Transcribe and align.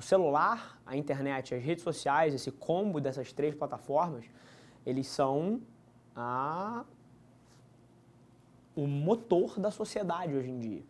o 0.00 0.02
celular, 0.02 0.80
a 0.86 0.96
internet, 0.96 1.54
as 1.54 1.62
redes 1.62 1.84
sociais, 1.84 2.32
esse 2.34 2.50
combo 2.50 3.00
dessas 3.00 3.34
três 3.34 3.54
plataformas, 3.54 4.24
eles 4.84 5.06
são 5.06 5.60
a... 6.16 6.84
o 8.74 8.86
motor 8.86 9.60
da 9.60 9.70
sociedade 9.70 10.34
hoje 10.34 10.50
em 10.50 10.58
dia. 10.58 10.89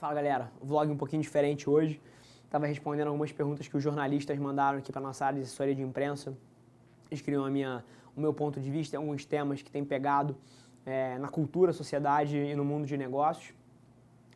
Fala 0.00 0.14
galera, 0.14 0.50
vlog 0.62 0.90
um 0.90 0.96
pouquinho 0.96 1.20
diferente 1.20 1.68
hoje. 1.68 2.00
Estava 2.46 2.66
respondendo 2.66 3.08
algumas 3.08 3.32
perguntas 3.32 3.68
que 3.68 3.76
os 3.76 3.82
jornalistas 3.82 4.38
mandaram 4.38 4.78
aqui 4.78 4.90
para 4.90 5.02
nossa 5.02 5.26
área 5.26 5.38
de 5.38 5.44
assessoria 5.44 5.74
de 5.74 5.82
imprensa. 5.82 6.34
Eles 7.10 7.20
queriam 7.20 7.44
a 7.44 7.50
minha, 7.50 7.84
o 8.16 8.20
meu 8.20 8.32
ponto 8.32 8.58
de 8.58 8.70
vista 8.70 8.96
alguns 8.96 9.26
temas 9.26 9.60
que 9.60 9.70
têm 9.70 9.84
pegado 9.84 10.34
é, 10.86 11.18
na 11.18 11.28
cultura, 11.28 11.70
sociedade 11.74 12.34
e 12.34 12.54
no 12.54 12.64
mundo 12.64 12.86
de 12.86 12.96
negócios. 12.96 13.52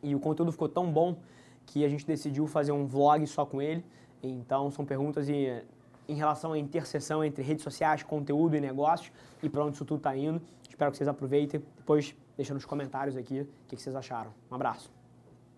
E 0.03 0.13
o 0.13 0.19
conteúdo 0.19 0.51
ficou 0.51 0.69
tão 0.69 0.91
bom 0.91 1.17
que 1.65 1.83
a 1.83 1.89
gente 1.89 2.05
decidiu 2.05 2.45
fazer 2.45 2.71
um 2.71 2.85
vlog 2.85 3.25
só 3.25 3.43
com 3.43 3.59
ele. 3.59 3.83
Então 4.21 4.69
são 4.69 4.85
perguntas 4.85 5.27
em, 5.29 5.63
relação 6.09 6.53
à 6.53 6.59
interseção 6.59 7.23
entre 7.23 7.41
redes 7.41 7.63
sociais, 7.63 8.03
conteúdo 8.03 8.55
e 8.55 8.61
negócios 8.61 9.11
e 9.41 9.49
para 9.49 9.65
onde 9.65 9.77
isso 9.77 9.85
tudo 9.85 9.97
está 9.97 10.15
indo. 10.15 10.39
Espero 10.69 10.91
que 10.91 10.97
vocês 10.97 11.07
aproveitem. 11.07 11.59
Depois 11.75 12.15
deixa 12.37 12.53
nos 12.53 12.65
comentários 12.65 13.17
aqui 13.17 13.41
o 13.41 13.47
que 13.67 13.75
vocês 13.75 13.95
acharam. 13.95 14.31
Um 14.51 14.53
abraço. 14.53 15.04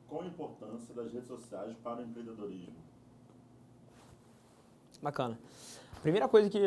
Qual 0.07 0.21
a 0.21 0.25
importância 0.25 0.93
das 0.95 1.11
redes 1.11 1.27
sociais 1.27 1.75
para 1.83 2.01
o 2.01 2.03
empreendedorismo? 2.03 2.75
Bacana. 5.01 5.37
Primeira 6.01 6.27
coisa 6.27 6.49
que, 6.49 6.59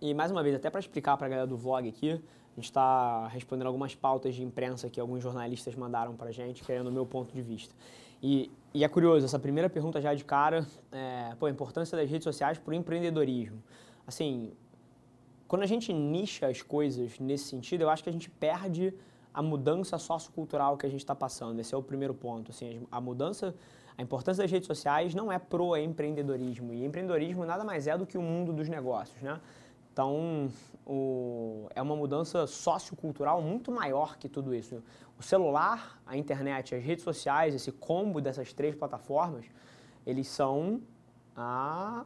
e 0.00 0.12
mais 0.12 0.30
uma 0.30 0.42
vez, 0.42 0.56
até 0.56 0.68
para 0.68 0.80
explicar 0.80 1.16
para 1.16 1.26
a 1.26 1.30
galera 1.30 1.46
do 1.46 1.56
vlog 1.56 1.88
aqui, 1.88 2.10
a 2.10 2.54
gente 2.56 2.64
está 2.64 3.28
respondendo 3.28 3.66
algumas 3.66 3.94
pautas 3.94 4.34
de 4.34 4.42
imprensa 4.42 4.90
que 4.90 5.00
alguns 5.00 5.22
jornalistas 5.22 5.74
mandaram 5.74 6.16
para 6.16 6.28
a 6.30 6.32
gente, 6.32 6.62
querendo 6.64 6.88
o 6.88 6.92
meu 6.92 7.06
ponto 7.06 7.32
de 7.32 7.40
vista. 7.40 7.74
E, 8.22 8.50
e, 8.74 8.84
é 8.84 8.88
curioso, 8.88 9.24
essa 9.24 9.38
primeira 9.38 9.70
pergunta 9.70 10.00
já 10.00 10.12
de 10.14 10.24
cara, 10.24 10.66
é, 10.90 11.34
pô, 11.38 11.46
a 11.46 11.50
importância 11.50 11.96
das 11.96 12.08
redes 12.10 12.24
sociais 12.24 12.58
para 12.58 12.72
o 12.72 12.74
empreendedorismo. 12.74 13.62
Assim, 14.06 14.52
quando 15.48 15.62
a 15.62 15.66
gente 15.66 15.92
nicha 15.92 16.46
as 16.46 16.62
coisas 16.62 17.18
nesse 17.18 17.44
sentido, 17.44 17.82
eu 17.82 17.90
acho 17.90 18.02
que 18.02 18.10
a 18.10 18.12
gente 18.12 18.28
perde 18.28 18.94
a 19.34 19.42
mudança 19.42 19.98
sociocultural 19.98 20.76
que 20.76 20.86
a 20.86 20.88
gente 20.88 21.00
está 21.00 21.14
passando. 21.14 21.58
Esse 21.60 21.74
é 21.74 21.78
o 21.78 21.82
primeiro 21.82 22.14
ponto. 22.14 22.50
Assim, 22.50 22.86
a 22.90 23.00
mudança, 23.00 23.54
a 23.96 24.02
importância 24.02 24.42
das 24.42 24.50
redes 24.50 24.66
sociais 24.66 25.14
não 25.14 25.32
é 25.32 25.38
pro 25.38 25.76
empreendedorismo. 25.76 26.72
E 26.72 26.84
empreendedorismo 26.84 27.44
nada 27.44 27.64
mais 27.64 27.86
é 27.86 27.96
do 27.96 28.06
que 28.06 28.18
o 28.18 28.22
mundo 28.22 28.52
dos 28.52 28.68
negócios, 28.68 29.20
né? 29.22 29.40
Então, 29.92 30.50
o, 30.86 31.68
é 31.74 31.82
uma 31.82 31.94
mudança 31.94 32.46
sociocultural 32.46 33.42
muito 33.42 33.70
maior 33.70 34.16
que 34.16 34.28
tudo 34.28 34.54
isso. 34.54 34.82
O 35.18 35.22
celular, 35.22 36.00
a 36.06 36.16
internet, 36.16 36.74
as 36.74 36.82
redes 36.82 37.04
sociais, 37.04 37.54
esse 37.54 37.70
combo 37.70 38.20
dessas 38.20 38.52
três 38.52 38.74
plataformas, 38.74 39.44
eles 40.06 40.28
são 40.28 40.80
a, 41.36 42.04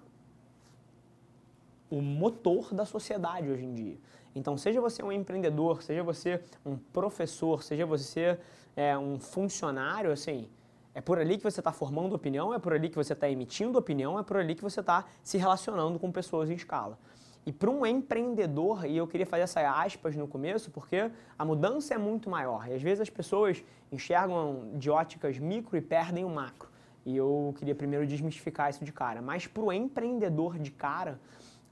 o 1.88 2.02
motor 2.02 2.74
da 2.74 2.84
sociedade 2.84 3.48
hoje 3.48 3.64
em 3.64 3.74
dia. 3.74 3.98
Então, 4.36 4.54
seja 4.58 4.82
você 4.82 5.02
um 5.02 5.10
empreendedor, 5.10 5.82
seja 5.82 6.02
você 6.02 6.42
um 6.64 6.76
professor, 6.76 7.62
seja 7.62 7.86
você 7.86 8.38
é, 8.76 8.96
um 8.96 9.18
funcionário, 9.18 10.12
assim, 10.12 10.46
é 10.94 11.00
por 11.00 11.18
ali 11.18 11.38
que 11.38 11.42
você 11.42 11.60
está 11.60 11.72
formando 11.72 12.14
opinião, 12.14 12.52
é 12.52 12.58
por 12.58 12.74
ali 12.74 12.90
que 12.90 12.96
você 12.96 13.14
está 13.14 13.30
emitindo 13.30 13.78
opinião, 13.78 14.18
é 14.18 14.22
por 14.22 14.36
ali 14.36 14.54
que 14.54 14.62
você 14.62 14.80
está 14.80 15.06
se 15.22 15.38
relacionando 15.38 15.98
com 15.98 16.12
pessoas 16.12 16.50
em 16.50 16.52
escala. 16.52 16.98
E 17.46 17.52
para 17.52 17.70
um 17.70 17.86
empreendedor, 17.86 18.84
e 18.84 18.94
eu 18.98 19.06
queria 19.06 19.24
fazer 19.24 19.44
essa 19.44 19.60
aspas 19.82 20.14
no 20.14 20.28
começo, 20.28 20.70
porque 20.70 21.10
a 21.38 21.44
mudança 21.44 21.94
é 21.94 21.98
muito 21.98 22.28
maior. 22.28 22.68
E 22.68 22.74
às 22.74 22.82
vezes 22.82 23.00
as 23.00 23.10
pessoas 23.10 23.64
enxergam 23.90 24.72
de 24.74 24.90
óticas 24.90 25.38
micro 25.38 25.78
e 25.78 25.80
perdem 25.80 26.26
o 26.26 26.28
macro. 26.28 26.68
E 27.06 27.16
eu 27.16 27.54
queria 27.56 27.74
primeiro 27.74 28.06
desmistificar 28.06 28.68
isso 28.68 28.84
de 28.84 28.92
cara. 28.92 29.22
Mas 29.22 29.46
para 29.46 29.62
o 29.62 29.72
empreendedor 29.72 30.58
de 30.58 30.72
cara, 30.72 31.18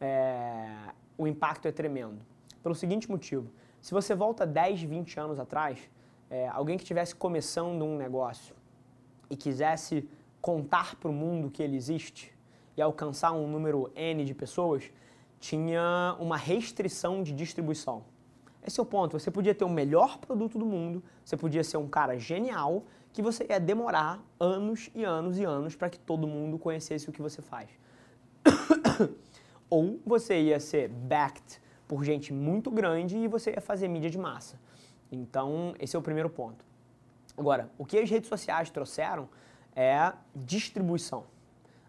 é, 0.00 0.66
o 1.19 1.26
impacto 1.26 1.66
é 1.69 1.72
tremendo. 1.72 2.34
Pelo 2.64 2.75
seguinte 2.75 3.10
motivo: 3.10 3.50
se 3.78 3.92
você 3.92 4.14
volta 4.14 4.47
10, 4.47 4.82
20 4.82 5.20
anos 5.20 5.38
atrás, 5.38 5.78
é, 6.30 6.48
alguém 6.48 6.78
que 6.78 6.82
estivesse 6.82 7.14
começando 7.14 7.84
um 7.84 7.98
negócio 7.98 8.56
e 9.28 9.36
quisesse 9.36 10.08
contar 10.41 10.97
para 10.97 11.10
o 11.10 11.12
mundo 11.12 11.50
que 11.50 11.62
ele 11.62 11.76
existe 11.76 12.34
e 12.75 12.80
alcançar 12.80 13.32
um 13.32 13.47
número 13.47 13.92
N 13.94 14.25
de 14.25 14.34
pessoas, 14.34 14.91
tinha 15.38 16.16
uma 16.19 16.38
restrição 16.38 17.22
de 17.22 17.32
distribuição. 17.32 18.02
Esse 18.66 18.81
é 18.81 18.82
o 18.82 18.86
ponto. 18.86 19.19
Você 19.19 19.31
podia 19.31 19.54
ter 19.54 19.64
o 19.64 19.69
melhor 19.69 20.16
produto 20.16 20.58
do 20.58 20.64
mundo, 20.64 21.02
você 21.22 21.36
podia 21.36 21.62
ser 21.62 21.76
um 21.76 21.86
cara 21.86 22.19
genial, 22.19 22.84
que 23.12 23.20
você 23.20 23.46
ia 23.46 23.60
demorar 23.60 24.25
anos 24.41 24.88
e 24.94 25.04
anos 25.04 25.38
e 25.38 25.44
anos 25.44 25.76
para 25.76 25.91
que 25.91 25.98
todo 25.98 26.26
mundo 26.26 26.58
conhecesse 26.58 27.10
o 27.10 27.12
que 27.12 27.20
você 27.20 27.42
faz. 27.42 27.69
Ou 29.69 30.00
você 30.06 30.41
ia 30.41 30.58
ser 30.58 30.88
backed 30.88 31.62
por 31.87 32.05
gente 32.05 32.33
muito 32.33 32.71
grande 32.71 33.17
e 33.17 33.28
você 33.28 33.53
ia 33.53 33.61
fazer 33.61 33.89
mídia 33.89 34.11
de 34.11 34.19
massa. 34.19 34.59
Então, 35.11 35.75
esse 35.78 35.95
é 35.95 35.99
o 35.99 36.03
primeiro 36.03 36.31
ponto. 36.31 36.65
Agora, 37.37 37.71
o 37.77 37.84
que 37.84 37.99
as 37.99 38.09
redes 38.09 38.28
sociais 38.28 38.71
trouxeram 38.71 39.28
é 39.75 40.12
distribuição. 40.34 41.25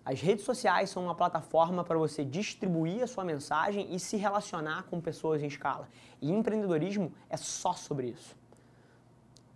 As 0.03 0.21
redes 0.21 0.45
sociais 0.45 0.91
são 0.91 1.03
uma 1.03 1.15
plataforma 1.15 1.83
para 1.83 1.97
você 1.97 2.23
distribuir 2.23 3.01
a 3.01 3.07
sua 3.07 3.23
mensagem 3.23 3.93
e 3.93 3.99
se 3.99 4.17
relacionar 4.17 4.83
com 4.83 5.01
pessoas 5.01 5.41
em 5.41 5.47
escala. 5.47 5.89
E 6.21 6.31
empreendedorismo 6.31 7.11
é 7.27 7.37
só 7.37 7.73
sobre 7.73 8.09
isso. 8.09 8.35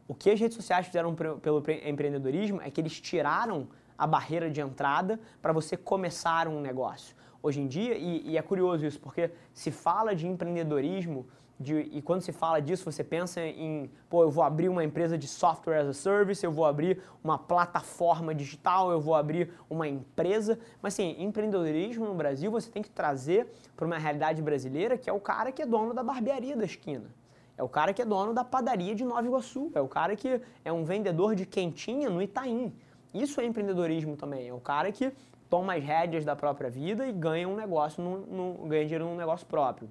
O 0.07 0.15
que 0.15 0.31
as 0.31 0.39
redes 0.39 0.55
sociais 0.55 0.87
fizeram 0.87 1.13
pelo 1.13 1.63
empreendedorismo 1.85 2.59
é 2.63 2.71
que 2.71 2.81
eles 2.81 2.99
tiraram 2.99 3.67
a 3.99 4.07
barreira 4.07 4.49
de 4.49 4.61
entrada 4.61 5.19
para 5.41 5.53
você 5.53 5.77
começar 5.77 6.47
um 6.47 6.61
negócio 6.61 7.15
hoje 7.43 7.61
em 7.61 7.67
dia, 7.67 7.97
e, 7.97 8.31
e, 8.31 8.37
é 8.37 8.41
curioso 8.41 8.85
isso, 8.85 8.99
porque 8.99 9.31
se 9.53 9.71
fala 9.71 10.13
de 10.13 10.27
empreendedorismo, 10.27 11.25
de, 11.59 11.75
e 11.75 12.01
quando 12.01 12.21
se 12.21 12.31
fala 12.31 12.61
disso, 12.61 12.89
você 12.89 13.03
pensa 13.03 13.41
em, 13.41 13.91
pô, 14.09 14.23
eu 14.23 14.31
vou 14.31 14.43
abrir 14.43 14.69
uma 14.69 14.83
empresa 14.83 15.17
de 15.17 15.27
software 15.27 15.79
as 15.79 15.87
a 15.87 15.93
service, 15.93 16.45
eu 16.45 16.51
vou 16.51 16.65
abrir 16.65 17.01
uma 17.21 17.37
plataforma 17.37 18.33
digital, 18.33 18.91
eu 18.91 19.01
vou 19.01 19.13
abrir 19.13 19.51
uma 19.69 19.85
empresa. 19.85 20.57
Mas 20.81 20.93
assim, 20.93 21.17
empreendedorismo 21.19 22.05
no 22.05 22.13
Brasil 22.13 22.49
você 22.49 22.69
tem 22.69 22.81
que 22.81 22.89
trazer 22.89 23.47
para 23.75 23.85
uma 23.85 23.97
realidade 23.97 24.41
brasileira 24.41 24.97
que 24.97 25.09
é 25.09 25.13
o 25.13 25.19
cara 25.19 25.51
que 25.51 25.61
é 25.61 25.65
dono 25.65 25.93
da 25.93 26.01
barbearia 26.01 26.55
da 26.55 26.63
esquina. 26.63 27.13
É 27.57 27.63
o 27.63 27.67
cara 27.67 27.93
que 27.93 28.01
é 28.01 28.05
dono 28.05 28.33
da 28.33 28.45
padaria 28.45 28.95
de 28.95 29.03
Nova 29.03 29.27
Iguaçu. 29.27 29.69
É 29.75 29.81
o 29.81 29.87
cara 29.87 30.15
que 30.15 30.39
é 30.63 30.71
um 30.71 30.85
vendedor 30.85 31.35
de 31.35 31.45
quentinha 31.45 32.09
no 32.09 32.21
Itaim. 32.21 32.73
Isso 33.13 33.41
é 33.41 33.45
empreendedorismo 33.45 34.15
também. 34.15 34.47
É 34.47 34.53
o 34.53 34.59
cara 34.59 34.91
que 34.91 35.11
toma 35.49 35.73
as 35.73 35.83
rédeas 35.83 36.23
da 36.23 36.35
própria 36.35 36.69
vida 36.69 37.07
e 37.07 37.11
ganha 37.11 37.47
um 37.47 37.55
negócio, 37.55 38.03
no, 38.03 38.17
no, 38.19 38.67
ganha 38.67 38.83
dinheiro 38.83 39.05
num 39.05 39.15
negócio 39.15 39.47
próprio. 39.47 39.89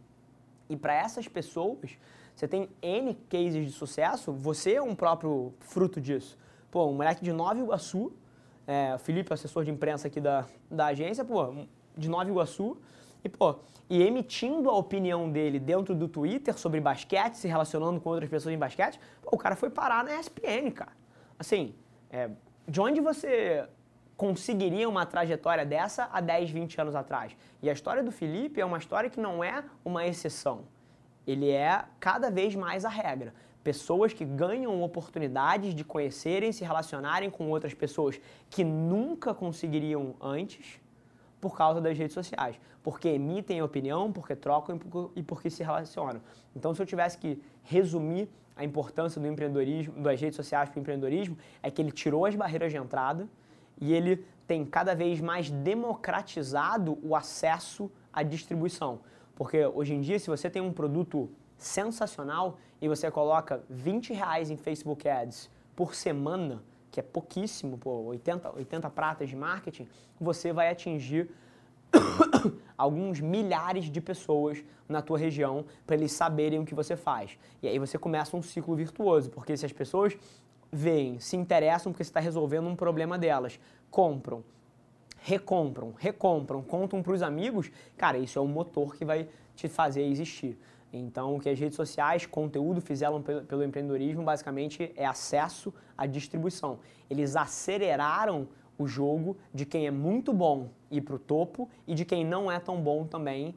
E 0.69 0.77
para 0.77 0.95
essas 0.95 1.27
pessoas, 1.27 1.99
você 2.35 2.47
tem 2.47 2.69
N 2.81 3.15
cases 3.29 3.67
de 3.67 3.73
sucesso, 3.73 4.33
você 4.33 4.75
é 4.75 4.83
um 4.83 4.95
próprio 4.95 5.53
fruto 5.61 6.01
disso. 6.01 6.39
Pô, 6.71 6.87
um 6.87 6.95
moleque 6.95 7.25
de 7.25 7.33
Nova 7.33 7.59
Iguaçu, 7.59 8.13
é, 8.67 8.95
o 8.95 8.99
Felipe, 8.99 9.33
assessor 9.33 9.65
de 9.65 9.71
imprensa 9.71 10.07
aqui 10.07 10.21
da, 10.21 10.47
da 10.71 10.87
agência, 10.87 11.25
pô, 11.25 11.55
de 11.97 12.09
Nova 12.09 12.31
Iguaçu, 12.31 12.77
e, 13.25 13.29
pô, 13.29 13.57
e 13.91 14.03
emitindo 14.03 14.71
a 14.71 14.77
opinião 14.77 15.29
dele 15.29 15.59
dentro 15.59 15.95
do 15.95 16.07
Twitter 16.07 16.57
sobre 16.57 16.81
basquete, 16.81 17.35
se 17.35 17.49
relacionando 17.49 18.01
com 18.01 18.11
outras 18.11 18.31
pessoas 18.31 18.55
em 18.55 18.59
basquete, 18.59 19.01
pô, 19.23 19.31
o 19.33 19.39
cara 19.39 19.57
foi 19.57 19.71
parar 19.71 20.05
na 20.05 20.21
ESPN, 20.21 20.71
cara. 20.71 20.93
Assim, 21.39 21.75
é, 22.11 22.31
de 22.69 22.81
onde 22.81 23.01
você 23.01 23.67
conseguiria 24.15 24.89
uma 24.89 25.07
trajetória 25.07 25.65
dessa 25.65 26.09
há 26.13 26.21
10, 26.21 26.51
20 26.51 26.81
anos 26.81 26.95
atrás. 26.95 27.35
E 27.63 27.71
a 27.71 27.73
história 27.73 28.03
do 28.03 28.13
Felipe 28.13 28.61
é 28.61 28.65
uma 28.65 28.77
história 28.77 29.09
que 29.09 29.21
não 29.21 29.43
é 29.43 29.65
uma 29.85 30.07
exceção. 30.07 30.65
Ele 31.27 31.51
é 31.51 31.85
cada 31.99 32.31
vez 32.31 32.55
mais 32.55 32.85
a 32.85 32.89
regra. 32.89 33.33
Pessoas 33.63 34.13
que 34.13 34.25
ganham 34.25 34.83
oportunidades 34.83 35.75
de 35.75 35.85
conhecerem, 35.85 36.53
se 36.53 36.65
relacionarem 36.65 37.31
com 37.31 37.49
outras 37.49 37.75
pessoas 37.75 38.21
que 38.51 38.65
nunca 38.65 39.33
conseguiriam 39.33 40.15
antes 40.21 40.81
por 41.41 41.57
causa 41.57 41.81
das 41.81 41.97
redes 41.97 42.15
sociais. 42.15 42.61
Porque 42.83 43.09
emitem 43.09 43.63
opinião, 43.63 44.13
porque 44.13 44.35
trocam 44.35 44.81
e 45.15 45.23
porque 45.23 45.49
se 45.49 45.63
relacionam. 45.63 46.21
Então, 46.57 46.75
se 46.75 46.83
eu 46.83 46.87
tivesse 46.87 47.19
que 47.19 47.41
resumir 47.63 48.29
a 48.59 48.65
importância 48.65 49.21
do 49.21 49.27
empreendedorismo, 49.27 50.03
das 50.03 50.21
redes 50.21 50.37
sociais 50.37 50.69
para 50.69 50.79
o 50.79 50.81
empreendedorismo, 50.81 51.39
é 51.63 51.71
que 51.71 51.81
ele 51.81 51.93
tirou 51.93 52.27
as 52.27 52.35
barreiras 52.35 52.73
de 52.73 52.77
entrada 52.77 53.29
e 53.81 53.95
ele 53.95 54.27
tem 54.49 54.65
cada 54.65 54.97
vez 54.97 55.21
mais 55.21 55.49
democratizado 55.49 56.99
o 57.01 57.15
acesso 57.15 57.91
à 58.13 58.25
distribuição. 58.25 58.99
Porque 59.37 59.65
hoje 59.65 59.95
em 59.95 60.01
dia, 60.01 60.19
se 60.19 60.27
você 60.27 60.51
tem 60.51 60.61
um 60.61 60.73
produto 60.73 61.31
sensacional 61.57 62.59
e 62.83 62.89
você 62.89 63.09
coloca 63.11 63.63
20 63.71 64.13
reais 64.13 64.51
em 64.51 64.57
Facebook 64.57 65.09
Ads 65.09 65.49
por 65.77 65.95
semana, 65.95 66.61
que 66.91 66.99
é 66.99 67.03
pouquíssimo, 67.03 67.79
pô, 67.79 68.03
80, 68.07 68.57
80 68.57 68.91
pratas 68.91 69.29
de 69.29 69.37
marketing, 69.37 69.87
você 70.21 70.53
vai 70.53 70.69
atingir 70.69 71.31
alguns 72.77 73.21
milhares 73.21 73.87
de 73.87 74.01
pessoas 74.01 74.63
na 74.89 75.03
tua 75.03 75.19
região 75.19 75.65
para 75.87 75.97
eles 75.97 76.13
saberem 76.13 76.59
o 76.59 76.65
que 76.65 76.75
você 76.75 76.97
faz. 76.97 77.39
E 77.63 77.69
aí 77.69 77.79
você 77.79 77.99
começa 77.99 78.37
um 78.37 78.43
ciclo 78.43 78.75
virtuoso, 78.75 79.31
porque 79.31 79.57
se 79.57 79.67
as 79.67 79.73
pessoas 79.73 80.17
veem, 80.71 81.19
se 81.19 81.37
interessam 81.37 81.93
porque 81.93 82.05
você 82.05 82.11
está 82.11 82.21
resolvendo 82.21 82.67
um 82.67 82.77
problema 82.77 83.19
delas, 83.19 83.59
compram, 83.91 84.45
recompram, 85.19 85.95
recompram, 85.99 86.63
contam 86.63 87.03
para 87.03 87.13
os 87.13 87.23
amigos, 87.23 87.71
cara, 87.97 88.19
isso 88.19 88.39
é 88.39 88.43
o 88.43 88.47
motor 88.47 88.95
que 88.97 89.05
vai 89.05 89.29
te 89.55 89.69
fazer 89.69 90.03
existir. 90.03 90.59
Então, 90.93 91.37
o 91.37 91.41
que 91.41 91.51
as 91.51 91.59
redes 91.59 91.77
sociais, 91.77 92.25
conteúdo 92.25 92.81
fizeram 92.81 93.21
pelo, 93.21 93.43
pelo 93.43 93.63
empreendedorismo, 93.63 94.23
basicamente 94.23 94.91
é 94.97 95.05
acesso 95.05 95.73
à 95.97 96.07
distribuição. 96.07 96.79
Eles 97.11 97.37
aceleraram 97.37 98.49
o 98.79 98.87
jogo 98.87 99.37
de 99.53 99.67
quem 99.67 99.87
é 99.87 99.91
muito 99.91 100.33
bom 100.33 100.71
ir 100.91 101.01
para 101.01 101.17
o 101.17 101.19
topo 101.19 101.69
e 101.87 101.95
de 101.95 102.05
quem 102.05 102.25
não 102.25 102.51
é 102.51 102.61
tão 102.61 102.81
bom 102.81 103.05
também, 103.05 103.55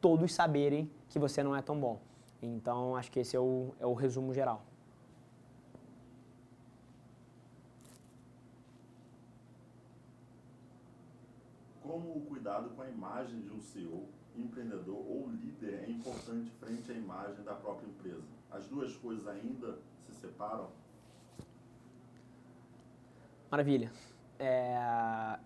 todos 0.00 0.32
saberem 0.32 0.88
que 1.08 1.18
você 1.18 1.42
não 1.42 1.54
é 1.54 1.60
tão 1.60 1.78
bom. 1.78 2.00
Então, 2.40 2.96
acho 2.96 3.10
que 3.10 3.18
esse 3.18 3.36
é 3.36 3.40
o, 3.40 3.74
é 3.80 3.84
o 3.84 3.92
resumo 3.92 4.32
geral. 4.32 4.64
Como 11.82 12.16
o 12.16 12.20
cuidado 12.20 12.70
com 12.70 12.82
a 12.82 12.88
imagem 12.88 13.40
de 13.40 13.50
um 13.50 13.60
CEO 13.60 14.04
empreendedor 14.36 14.96
ou 14.96 15.28
líder 15.28 15.84
é 15.86 15.90
importante 15.90 16.48
frente 16.60 16.90
à 16.92 16.94
imagem 16.94 17.42
da 17.42 17.54
própria 17.54 17.88
empresa? 17.88 18.22
As 18.50 18.66
duas 18.68 18.96
coisas 18.96 19.26
ainda 19.26 19.78
se 20.06 20.14
separam? 20.14 20.68
Maravilha. 23.50 23.90
É, 24.40 25.38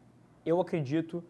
eu 0.46 0.60
acredito. 0.60 1.22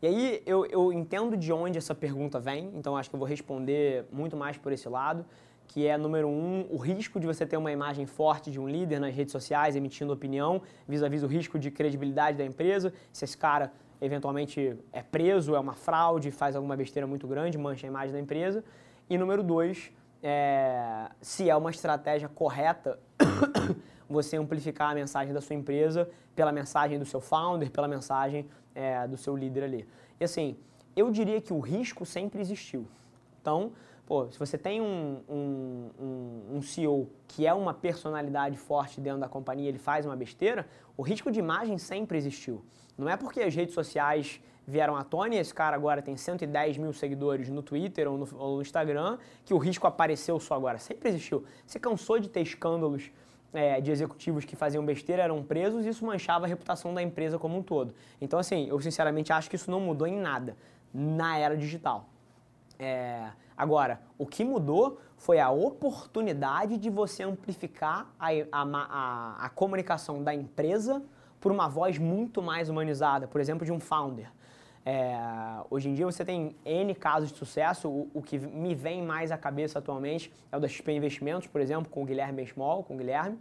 E 0.00 0.06
aí 0.06 0.42
eu, 0.46 0.64
eu 0.66 0.92
entendo 0.92 1.36
de 1.36 1.52
onde 1.52 1.76
essa 1.76 1.94
pergunta 1.94 2.38
vem, 2.38 2.70
então 2.76 2.96
acho 2.96 3.10
que 3.10 3.16
eu 3.16 3.18
vou 3.18 3.28
responder 3.28 4.06
muito 4.12 4.36
mais 4.36 4.56
por 4.56 4.72
esse 4.72 4.88
lado, 4.88 5.26
que 5.66 5.86
é, 5.86 5.98
número 5.98 6.28
um, 6.28 6.66
o 6.70 6.76
risco 6.76 7.18
de 7.18 7.26
você 7.26 7.44
ter 7.44 7.56
uma 7.56 7.72
imagem 7.72 8.06
forte 8.06 8.50
de 8.50 8.60
um 8.60 8.68
líder 8.68 9.00
nas 9.00 9.12
redes 9.12 9.32
sociais, 9.32 9.74
emitindo 9.74 10.12
opinião, 10.12 10.62
vis-à-vis 10.86 11.22
-vis 11.22 11.24
o 11.24 11.28
risco 11.28 11.58
de 11.58 11.70
credibilidade 11.70 12.38
da 12.38 12.44
empresa. 12.44 12.92
Se 13.12 13.24
esse 13.24 13.36
cara 13.36 13.72
eventualmente 14.00 14.76
é 14.92 15.02
preso, 15.02 15.56
é 15.56 15.58
uma 15.58 15.74
fraude, 15.74 16.30
faz 16.30 16.54
alguma 16.54 16.76
besteira 16.76 17.06
muito 17.06 17.26
grande, 17.26 17.58
mancha 17.58 17.84
a 17.86 17.88
imagem 17.88 18.12
da 18.12 18.20
empresa. 18.20 18.64
E 19.10 19.18
número 19.18 19.42
dois, 19.42 19.90
é, 20.22 21.10
se 21.20 21.50
é 21.50 21.56
uma 21.56 21.70
estratégia 21.70 22.28
correta 22.28 22.98
você 24.08 24.36
amplificar 24.36 24.90
a 24.90 24.94
mensagem 24.94 25.34
da 25.34 25.40
sua 25.40 25.54
empresa 25.54 26.08
pela 26.34 26.52
mensagem 26.52 26.98
do 26.98 27.04
seu 27.04 27.20
founder, 27.20 27.70
pela 27.70 27.88
mensagem 27.88 28.48
é, 28.74 29.06
do 29.06 29.16
seu 29.16 29.36
líder 29.36 29.64
ali. 29.64 29.88
E 30.20 30.24
assim, 30.24 30.56
eu 30.96 31.10
diria 31.10 31.40
que 31.40 31.52
o 31.52 31.60
risco 31.60 32.06
sempre 32.06 32.40
existiu. 32.40 32.86
Então, 33.40 33.72
pô, 34.06 34.30
se 34.30 34.38
você 34.38 34.56
tem 34.56 34.80
um, 34.80 35.20
um, 35.28 35.90
um, 36.00 36.56
um 36.56 36.62
CEO 36.62 37.08
que 37.26 37.46
é 37.46 37.52
uma 37.52 37.74
personalidade 37.74 38.56
forte 38.56 39.00
dentro 39.00 39.20
da 39.20 39.28
companhia, 39.28 39.68
ele 39.68 39.78
faz 39.78 40.06
uma 40.06 40.16
besteira, 40.16 40.66
o 40.96 41.02
risco 41.02 41.30
de 41.30 41.38
imagem 41.38 41.76
sempre 41.78 42.16
existiu. 42.16 42.64
Não 42.96 43.08
é 43.08 43.16
porque 43.16 43.40
as 43.40 43.54
redes 43.54 43.74
sociais 43.74 44.40
vieram 44.66 44.94
à 44.96 45.02
tona 45.02 45.34
e 45.34 45.38
esse 45.38 45.54
cara 45.54 45.74
agora 45.74 46.02
tem 46.02 46.16
110 46.16 46.76
mil 46.76 46.92
seguidores 46.92 47.48
no 47.48 47.62
Twitter 47.62 48.06
ou 48.06 48.18
no, 48.18 48.28
ou 48.36 48.56
no 48.56 48.62
Instagram 48.62 49.18
que 49.44 49.54
o 49.54 49.58
risco 49.58 49.86
apareceu 49.86 50.38
só 50.38 50.54
agora. 50.54 50.78
Sempre 50.78 51.08
existiu. 51.08 51.44
Você 51.64 51.80
cansou 51.80 52.18
de 52.18 52.28
ter 52.28 52.42
escândalos 52.42 53.10
é, 53.52 53.80
de 53.80 53.90
executivos 53.90 54.44
que 54.44 54.56
faziam 54.56 54.84
besteira 54.84 55.22
eram 55.22 55.42
presos 55.42 55.86
e 55.86 55.88
isso 55.88 56.04
manchava 56.04 56.44
a 56.44 56.48
reputação 56.48 56.92
da 56.92 57.02
empresa 57.02 57.38
como 57.38 57.56
um 57.56 57.62
todo. 57.62 57.94
Então, 58.20 58.38
assim, 58.38 58.68
eu 58.68 58.80
sinceramente 58.80 59.32
acho 59.32 59.48
que 59.48 59.56
isso 59.56 59.70
não 59.70 59.80
mudou 59.80 60.06
em 60.06 60.18
nada 60.18 60.56
na 60.92 61.38
era 61.38 61.56
digital. 61.56 62.08
É, 62.78 63.28
agora, 63.56 64.00
o 64.16 64.26
que 64.26 64.44
mudou 64.44 65.00
foi 65.16 65.40
a 65.40 65.50
oportunidade 65.50 66.76
de 66.76 66.88
você 66.88 67.22
amplificar 67.22 68.12
a, 68.18 68.28
a, 68.52 68.62
a, 68.62 69.46
a 69.46 69.48
comunicação 69.48 70.22
da 70.22 70.32
empresa 70.34 71.02
por 71.40 71.50
uma 71.52 71.68
voz 71.68 71.98
muito 71.98 72.42
mais 72.42 72.68
humanizada, 72.68 73.26
por 73.26 73.40
exemplo, 73.40 73.64
de 73.64 73.72
um 73.72 73.80
founder. 73.80 74.30
É, 74.90 75.14
hoje 75.68 75.90
em 75.90 75.92
dia 75.92 76.06
você 76.06 76.24
tem 76.24 76.56
N 76.64 76.94
casos 76.94 77.30
de 77.30 77.36
sucesso, 77.36 77.90
o, 77.90 78.10
o, 78.14 78.22
que 78.22 78.38
me 78.38 78.74
vem 78.74 79.02
mais 79.02 79.30
à 79.30 79.36
cabeça 79.36 79.80
atualmente 79.80 80.32
é 80.50 80.56
o 80.56 80.60
da 80.60 80.66
XP 80.66 80.90
Investimentos, 80.92 81.46
por 81.46 81.60
exemplo, 81.60 81.90
com 81.90 82.02
o 82.02 82.06
Guilherme 82.06 82.46
Small, 82.46 82.82
com 82.84 82.94
o 82.94 82.96
Guilherme, 82.96 83.38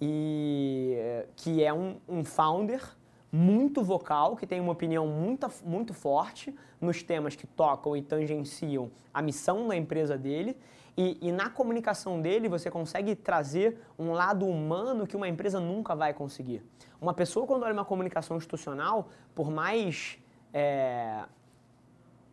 e, 0.00 0.96
que 1.36 1.62
é 1.62 1.74
um, 1.74 1.96
um 2.08 2.24
founder 2.24 2.82
muito 3.30 3.84
vocal, 3.84 4.34
que 4.34 4.46
tem 4.46 4.60
uma 4.60 4.72
opinião 4.72 5.06
muito, 5.06 5.46
muito 5.62 5.92
forte 5.92 6.54
nos 6.80 7.02
temas 7.02 7.36
que 7.36 7.46
tocam 7.46 7.94
e 7.94 8.00
tangenciam 8.00 8.90
a 9.12 9.20
missão 9.20 9.68
da 9.68 9.76
empresa 9.76 10.16
dele, 10.16 10.56
e, 10.96 11.18
e, 11.20 11.30
na 11.30 11.50
comunicação 11.50 12.18
dele 12.18 12.48
você 12.48 12.70
consegue 12.70 13.14
trazer 13.14 13.78
um 13.98 14.12
lado 14.12 14.46
humano 14.46 15.06
que 15.06 15.16
uma 15.16 15.28
empresa 15.28 15.60
nunca 15.60 15.94
vai 15.94 16.14
conseguir. 16.14 16.62
Uma 16.98 17.12
pessoa, 17.12 17.46
quando 17.46 17.64
olha 17.64 17.74
uma 17.74 17.84
comunicação 17.84 18.38
institucional, 18.38 19.10
por 19.34 19.50
mais 19.50 20.18
é, 20.52 21.24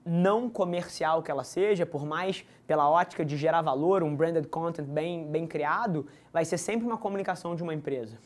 não 0.06 0.50
comercial 0.50 1.22
que 1.24 1.32
ela 1.32 1.44
seja, 1.44 1.86
por 1.86 2.06
mais 2.06 2.46
pela 2.68 2.90
ótica 2.90 3.24
de 3.24 3.38
gerar 3.38 3.62
valor, 3.62 4.04
um 4.04 4.16
branded 4.16 4.48
content 4.48 4.86
bem, 4.86 5.26
bem 5.28 5.48
criado, 5.48 6.08
vai 6.32 6.46
ser 6.46 6.58
sempre 6.58 6.86
uma 6.86 6.98
comunicação 6.98 7.56
de 7.56 7.64
uma 7.64 7.74
empresa. 7.74 8.18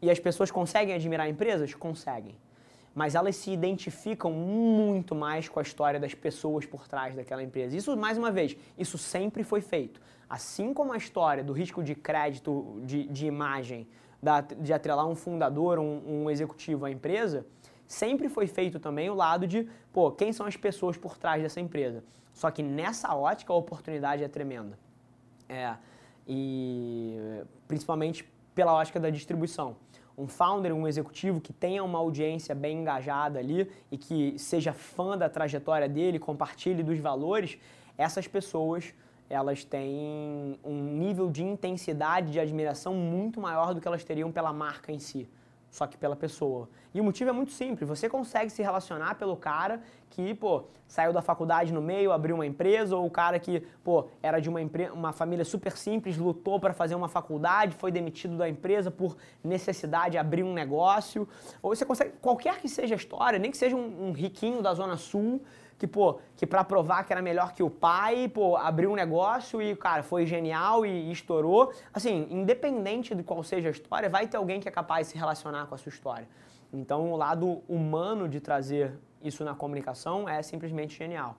E 0.00 0.10
as 0.10 0.18
pessoas 0.18 0.50
conseguem 0.50 0.94
admirar 0.94 1.28
empresas? 1.28 1.74
Conseguem 1.74 2.36
mas 2.94 3.14
elas 3.14 3.36
se 3.36 3.50
identificam 3.50 4.30
muito 4.30 5.14
mais 5.14 5.48
com 5.48 5.58
a 5.58 5.62
história 5.62 5.98
das 5.98 6.14
pessoas 6.14 6.66
por 6.66 6.86
trás 6.86 7.14
daquela 7.14 7.42
empresa. 7.42 7.76
Isso, 7.76 7.96
mais 7.96 8.18
uma 8.18 8.30
vez, 8.30 8.56
isso 8.78 8.98
sempre 8.98 9.42
foi 9.42 9.60
feito. 9.60 10.00
Assim 10.28 10.72
como 10.72 10.92
a 10.92 10.96
história 10.96 11.42
do 11.42 11.52
risco 11.52 11.82
de 11.82 11.94
crédito, 11.94 12.80
de, 12.84 13.04
de 13.04 13.26
imagem, 13.26 13.88
da, 14.22 14.40
de 14.40 14.72
atrelar 14.72 15.06
um 15.06 15.14
fundador, 15.14 15.78
um, 15.78 16.24
um 16.24 16.30
executivo 16.30 16.84
à 16.84 16.90
empresa, 16.90 17.46
sempre 17.92 18.28
foi 18.28 18.46
feito 18.46 18.80
também 18.80 19.10
o 19.10 19.14
lado 19.14 19.46
de, 19.46 19.68
pô, 19.92 20.10
quem 20.10 20.32
são 20.32 20.46
as 20.46 20.56
pessoas 20.56 20.96
por 20.96 21.18
trás 21.18 21.42
dessa 21.42 21.60
empresa. 21.60 22.02
Só 22.32 22.50
que 22.50 22.62
nessa 22.62 23.14
ótica 23.14 23.52
a 23.52 23.56
oportunidade 23.56 24.24
é 24.24 24.28
tremenda. 24.28 24.78
É, 25.48 25.76
e 26.26 27.42
principalmente 27.68 28.24
pela 28.54 28.72
ótica 28.72 28.98
da 28.98 29.10
distribuição 29.10 29.76
um 30.16 30.26
founder, 30.26 30.74
um 30.74 30.86
executivo 30.86 31.40
que 31.40 31.52
tenha 31.52 31.82
uma 31.82 31.98
audiência 31.98 32.54
bem 32.54 32.78
engajada 32.80 33.38
ali 33.38 33.70
e 33.90 33.96
que 33.96 34.38
seja 34.38 34.72
fã 34.72 35.16
da 35.16 35.28
trajetória 35.28 35.88
dele, 35.88 36.18
compartilhe 36.18 36.82
dos 36.82 36.98
valores, 36.98 37.58
essas 37.96 38.26
pessoas 38.26 38.94
elas 39.28 39.64
têm 39.64 40.58
um 40.62 40.82
nível 40.98 41.30
de 41.30 41.42
intensidade 41.42 42.30
de 42.30 42.38
admiração 42.38 42.94
muito 42.94 43.40
maior 43.40 43.74
do 43.74 43.80
que 43.80 43.88
elas 43.88 44.04
teriam 44.04 44.30
pela 44.30 44.52
marca 44.52 44.92
em 44.92 44.98
si 44.98 45.26
só 45.72 45.86
que 45.86 45.96
pela 45.96 46.14
pessoa. 46.14 46.68
E 46.94 47.00
o 47.00 47.04
motivo 47.04 47.30
é 47.30 47.32
muito 47.32 47.50
simples, 47.50 47.88
você 47.88 48.08
consegue 48.08 48.50
se 48.50 48.62
relacionar 48.62 49.14
pelo 49.14 49.34
cara 49.36 49.80
que, 50.10 50.34
pô, 50.34 50.64
saiu 50.86 51.10
da 51.10 51.22
faculdade 51.22 51.72
no 51.72 51.80
meio, 51.80 52.12
abriu 52.12 52.34
uma 52.34 52.44
empresa, 52.44 52.94
ou 52.94 53.06
o 53.06 53.10
cara 53.10 53.38
que, 53.38 53.60
pô, 53.82 54.06
era 54.22 54.38
de 54.38 54.50
uma, 54.50 54.60
uma 54.92 55.12
família 55.12 55.46
super 55.46 55.72
simples, 55.72 56.18
lutou 56.18 56.60
para 56.60 56.74
fazer 56.74 56.94
uma 56.94 57.08
faculdade, 57.08 57.74
foi 57.74 57.90
demitido 57.90 58.36
da 58.36 58.46
empresa 58.46 58.90
por 58.90 59.16
necessidade 59.42 60.12
de 60.12 60.18
abrir 60.18 60.42
um 60.42 60.52
negócio. 60.52 61.26
Ou 61.62 61.74
você 61.74 61.86
consegue, 61.86 62.12
qualquer 62.20 62.60
que 62.60 62.68
seja 62.68 62.94
a 62.94 62.96
história, 62.96 63.38
nem 63.38 63.50
que 63.50 63.56
seja 63.56 63.74
um, 63.74 64.08
um 64.08 64.12
riquinho 64.12 64.60
da 64.60 64.74
Zona 64.74 64.98
Sul, 64.98 65.40
que, 65.82 65.86
pô, 65.88 66.20
que 66.36 66.46
pra 66.46 66.62
provar 66.62 67.02
que 67.02 67.12
era 67.12 67.20
melhor 67.20 67.52
que 67.52 67.60
o 67.60 67.68
pai, 67.68 68.28
pô, 68.28 68.56
abriu 68.56 68.92
um 68.92 68.94
negócio 68.94 69.60
e, 69.60 69.74
cara, 69.74 70.04
foi 70.04 70.24
genial 70.24 70.86
e, 70.86 71.08
e, 71.08 71.10
estourou. 71.10 71.72
Assim, 71.92 72.28
independente 72.30 73.16
de 73.16 73.24
qual 73.24 73.42
seja 73.42 73.66
a 73.66 73.72
história, 73.72 74.08
vai 74.08 74.28
ter 74.28 74.36
alguém 74.36 74.60
que 74.60 74.68
é 74.68 74.70
capaz 74.70 75.08
de 75.08 75.14
se 75.14 75.18
relacionar 75.18 75.66
com 75.66 75.74
a 75.74 75.78
sua 75.78 75.90
história. 75.90 76.28
Então, 76.72 77.10
o 77.10 77.16
lado 77.16 77.62
humano 77.68 78.28
de 78.28 78.38
trazer 78.38 78.96
isso 79.20 79.42
na 79.42 79.56
comunicação 79.56 80.28
é 80.28 80.40
simplesmente 80.40 80.96
genial. 80.96 81.36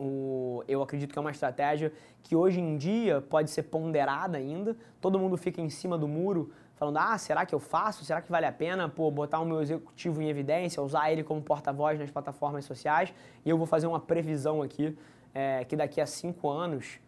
O, 0.00 0.64
eu 0.66 0.82
acredito 0.82 1.12
que 1.12 1.18
é 1.18 1.20
uma 1.20 1.30
estratégia 1.30 1.92
que 2.22 2.34
hoje 2.34 2.60
em 2.60 2.78
dia 2.78 3.20
pode 3.20 3.50
ser 3.50 3.64
ponderada 3.64 4.38
ainda. 4.38 4.74
Todo 5.02 5.18
mundo 5.18 5.36
fica 5.36 5.60
em 5.60 5.68
cima 5.68 5.98
do 5.98 6.08
muro 6.08 6.50
falando, 6.76 6.98
ah, 6.98 7.16
será 7.18 7.46
que 7.46 7.54
eu 7.54 7.60
faço? 7.60 8.04
Será 8.04 8.20
que 8.20 8.30
vale 8.30 8.46
a 8.46 8.52
pena 8.52 8.88
pô, 8.88 9.10
botar 9.10 9.40
o 9.40 9.44
meu 9.44 9.62
executivo 9.62 10.20
em 10.20 10.28
evidência, 10.28 10.82
usar 10.82 11.10
ele 11.10 11.22
como 11.22 11.40
porta-voz 11.40 11.98
nas 11.98 12.10
plataformas 12.10 12.64
sociais? 12.64 13.12
E 13.44 13.50
eu 13.50 13.56
vou 13.56 13.66
fazer 13.66 13.86
uma 13.86 14.00
previsão 14.00 14.62
aqui, 14.62 14.96
é, 15.32 15.64
que 15.64 15.76
daqui 15.76 16.00
a 16.00 16.06
cinco 16.06 16.48
anos, 16.50 17.00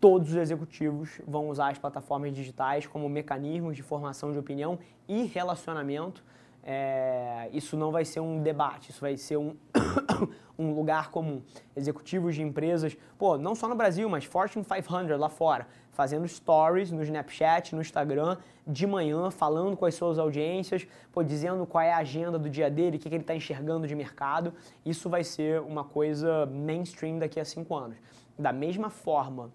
todos 0.00 0.30
os 0.30 0.36
executivos 0.36 1.20
vão 1.26 1.48
usar 1.48 1.70
as 1.70 1.78
plataformas 1.78 2.32
digitais 2.32 2.86
como 2.86 3.08
mecanismos 3.08 3.76
de 3.76 3.82
formação 3.82 4.32
de 4.32 4.38
opinião 4.38 4.78
e 5.06 5.24
relacionamento. 5.24 6.24
É, 6.62 7.48
isso 7.52 7.76
não 7.76 7.90
vai 7.90 8.04
ser 8.04 8.20
um 8.20 8.42
debate, 8.42 8.90
isso 8.90 9.00
vai 9.00 9.16
ser 9.16 9.36
um, 9.36 9.56
um 10.58 10.72
lugar 10.74 11.10
comum. 11.10 11.42
Executivos 11.74 12.34
de 12.34 12.42
empresas, 12.42 12.96
pô, 13.18 13.38
não 13.38 13.54
só 13.54 13.66
no 13.66 13.74
Brasil, 13.74 14.08
mas 14.08 14.24
Fortune 14.24 14.64
500 14.64 15.18
lá 15.18 15.28
fora, 15.28 15.66
fazendo 15.90 16.28
stories 16.28 16.90
no 16.92 17.02
Snapchat, 17.02 17.74
no 17.74 17.80
Instagram, 17.80 18.36
de 18.66 18.86
manhã, 18.86 19.30
falando 19.30 19.76
com 19.76 19.86
as 19.86 19.94
suas 19.94 20.18
audiências, 20.18 20.86
pô, 21.12 21.22
dizendo 21.22 21.66
qual 21.66 21.82
é 21.82 21.92
a 21.92 21.98
agenda 21.98 22.38
do 22.38 22.48
dia 22.48 22.70
dele, 22.70 22.96
o 22.96 23.00
que, 23.00 23.08
que 23.08 23.14
ele 23.14 23.22
está 23.22 23.34
enxergando 23.34 23.86
de 23.86 23.94
mercado. 23.94 24.52
Isso 24.84 25.08
vai 25.08 25.24
ser 25.24 25.60
uma 25.60 25.84
coisa 25.84 26.46
mainstream 26.46 27.18
daqui 27.18 27.40
a 27.40 27.44
cinco 27.44 27.74
anos. 27.74 27.96
Da 28.38 28.52
mesma 28.52 28.90
forma 28.90 29.50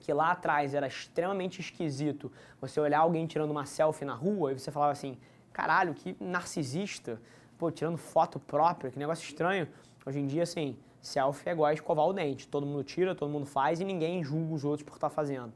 que 0.00 0.12
lá 0.12 0.30
atrás 0.30 0.74
era 0.74 0.86
extremamente 0.86 1.60
esquisito 1.60 2.30
você 2.60 2.80
olhar 2.80 3.00
alguém 3.00 3.26
tirando 3.26 3.50
uma 3.50 3.66
selfie 3.66 4.04
na 4.04 4.14
rua 4.14 4.52
e 4.52 4.58
você 4.58 4.70
falava 4.70 4.92
assim, 4.92 5.18
caralho, 5.56 5.94
que 5.94 6.14
narcisista, 6.20 7.18
pô, 7.56 7.70
tirando 7.70 7.96
foto 7.96 8.38
própria, 8.38 8.90
que 8.90 8.98
negócio 8.98 9.24
estranho. 9.24 9.66
Hoje 10.04 10.20
em 10.20 10.26
dia, 10.26 10.42
assim, 10.42 10.76
selfie 11.00 11.48
é 11.48 11.52
igual 11.52 11.70
a 11.70 11.72
escovar 11.72 12.06
o 12.06 12.12
dente. 12.12 12.46
Todo 12.46 12.66
mundo 12.66 12.84
tira, 12.84 13.14
todo 13.14 13.30
mundo 13.30 13.46
faz 13.46 13.80
e 13.80 13.84
ninguém 13.84 14.22
julga 14.22 14.52
os 14.54 14.64
outros 14.66 14.86
por 14.86 14.96
estar 14.96 15.08
tá 15.08 15.14
fazendo. 15.14 15.54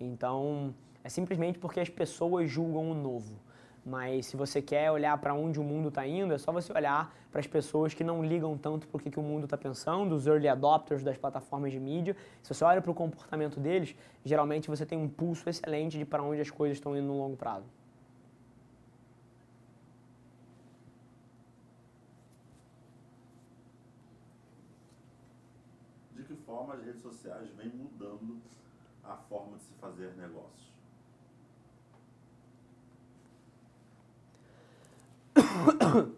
Então, 0.00 0.74
é 1.04 1.08
simplesmente 1.10 1.58
porque 1.58 1.80
as 1.80 1.90
pessoas 1.90 2.48
julgam 2.48 2.90
o 2.90 2.94
novo. 2.94 3.34
Mas 3.84 4.26
se 4.26 4.36
você 4.36 4.62
quer 4.62 4.90
olhar 4.90 5.18
para 5.18 5.34
onde 5.34 5.60
o 5.60 5.62
mundo 5.62 5.88
está 5.88 6.06
indo, 6.06 6.32
é 6.32 6.38
só 6.38 6.50
você 6.50 6.72
olhar 6.72 7.14
para 7.30 7.40
as 7.40 7.46
pessoas 7.46 7.92
que 7.92 8.04
não 8.04 8.24
ligam 8.24 8.56
tanto 8.56 8.86
para 8.86 8.96
o 8.96 9.00
que, 9.00 9.10
que 9.10 9.18
o 9.18 9.22
mundo 9.22 9.44
está 9.44 9.58
pensando, 9.58 10.14
os 10.14 10.26
early 10.26 10.48
adopters 10.48 11.02
das 11.02 11.18
plataformas 11.18 11.72
de 11.72 11.80
mídia. 11.80 12.16
Se 12.42 12.54
você 12.54 12.64
olha 12.64 12.80
para 12.80 12.90
o 12.90 12.94
comportamento 12.94 13.60
deles, 13.60 13.94
geralmente 14.24 14.68
você 14.68 14.86
tem 14.86 14.96
um 14.96 15.08
pulso 15.08 15.46
excelente 15.50 15.98
de 15.98 16.04
para 16.06 16.22
onde 16.22 16.40
as 16.40 16.50
coisas 16.50 16.78
estão 16.78 16.96
indo 16.96 17.06
no 17.06 17.18
longo 17.18 17.36
prazo. 17.36 17.66
De 26.14 26.22
que 26.22 26.36
forma 26.36 26.74
as 26.74 26.84
redes 26.84 27.02
sociais 27.02 27.50
vêm 27.56 27.68
mudando 27.68 28.40
a 29.02 29.16
forma 29.16 29.56
de 29.56 29.64
se 29.64 29.72
fazer 30.02 30.16
negócios? 30.16 30.72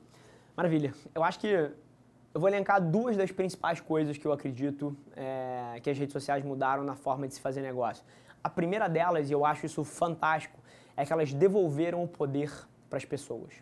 Maravilha. 0.57 0.95
Eu 1.15 1.23
acho 1.23 1.39
que 1.39 1.49
eu 1.49 2.41
vou 2.41 2.49
elencar 2.49 2.81
duas 2.81 3.17
das 3.17 3.31
principais 3.31 3.81
coisas 3.81 4.17
que 4.17 4.27
eu 4.27 4.33
acredito 4.33 4.97
é, 5.15 5.79
que 5.83 5.91
as 5.91 5.99
redes 5.99 6.13
sociais 6.13 6.45
mudaram 6.45 6.83
na 6.83 6.97
forma 6.97 7.29
de 7.29 7.35
se 7.35 7.41
fazer 7.41 7.61
negócio. 7.61 8.05
A 8.43 8.49
primeira 8.49 8.89
delas, 8.89 9.31
e 9.31 9.33
eu 9.33 9.45
acho 9.45 9.67
isso 9.67 9.85
fantástico, 9.85 10.59
é 10.97 11.05
que 11.05 11.13
elas 11.13 11.33
devolveram 11.33 12.03
o 12.03 12.09
poder 12.09 12.51
para 12.89 12.97
as 12.97 13.05
pessoas. 13.05 13.53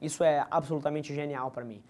Isso 0.00 0.24
é 0.24 0.46
absolutamente 0.50 1.14
genial 1.14 1.50
para 1.50 1.64
mim. 1.64 1.82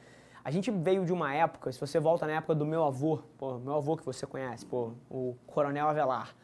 A 0.42 0.50
gente 0.50 0.70
veio 0.70 1.04
de 1.04 1.12
uma 1.12 1.34
época, 1.34 1.70
se 1.70 1.78
você 1.78 2.00
volta 2.00 2.26
na 2.26 2.32
época 2.32 2.54
do 2.54 2.64
meu 2.64 2.82
avô, 2.82 3.18
pô, 3.36 3.58
meu 3.58 3.74
avô 3.74 3.96
que 3.96 4.04
você 4.04 4.26
conhece, 4.26 4.64
pô, 4.64 4.92
o 5.10 5.36
Coronel 5.46 5.86
Avelar. 5.86 6.34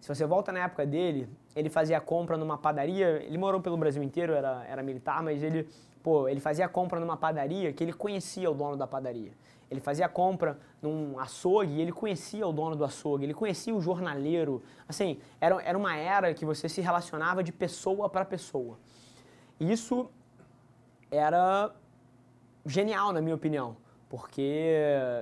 Se 0.00 0.08
você 0.08 0.24
volta 0.24 0.52
na 0.52 0.60
época 0.60 0.86
dele, 0.86 1.28
ele 1.54 1.68
fazia 1.68 2.00
compra 2.00 2.36
numa 2.36 2.56
padaria, 2.56 3.22
ele 3.22 3.36
morou 3.36 3.60
pelo 3.60 3.76
Brasil 3.76 4.02
inteiro, 4.02 4.32
era, 4.32 4.64
era 4.66 4.82
militar, 4.82 5.22
mas 5.22 5.42
ele 5.42 5.68
Pô, 6.02 6.28
ele 6.28 6.40
fazia 6.40 6.68
compra 6.68 7.00
numa 7.00 7.16
padaria 7.16 7.72
que 7.72 7.82
ele 7.82 7.92
conhecia 7.92 8.50
o 8.50 8.54
dono 8.54 8.76
da 8.76 8.86
padaria. 8.86 9.32
Ele 9.70 9.80
fazia 9.80 10.08
compra 10.08 10.58
num 10.80 11.18
açougue 11.18 11.72
e 11.74 11.80
ele 11.82 11.92
conhecia 11.92 12.46
o 12.46 12.52
dono 12.52 12.74
do 12.74 12.84
açougue, 12.84 13.24
ele 13.24 13.34
conhecia 13.34 13.74
o 13.74 13.80
jornaleiro. 13.80 14.62
Assim, 14.88 15.20
era, 15.40 15.60
era 15.62 15.76
uma 15.76 15.94
era 15.96 16.32
que 16.32 16.44
você 16.44 16.68
se 16.68 16.80
relacionava 16.80 17.42
de 17.42 17.52
pessoa 17.52 18.08
para 18.08 18.24
pessoa. 18.24 18.78
Isso 19.60 20.08
era 21.10 21.74
genial, 22.64 23.12
na 23.12 23.20
minha 23.20 23.34
opinião. 23.34 23.76
Porque 24.08 24.74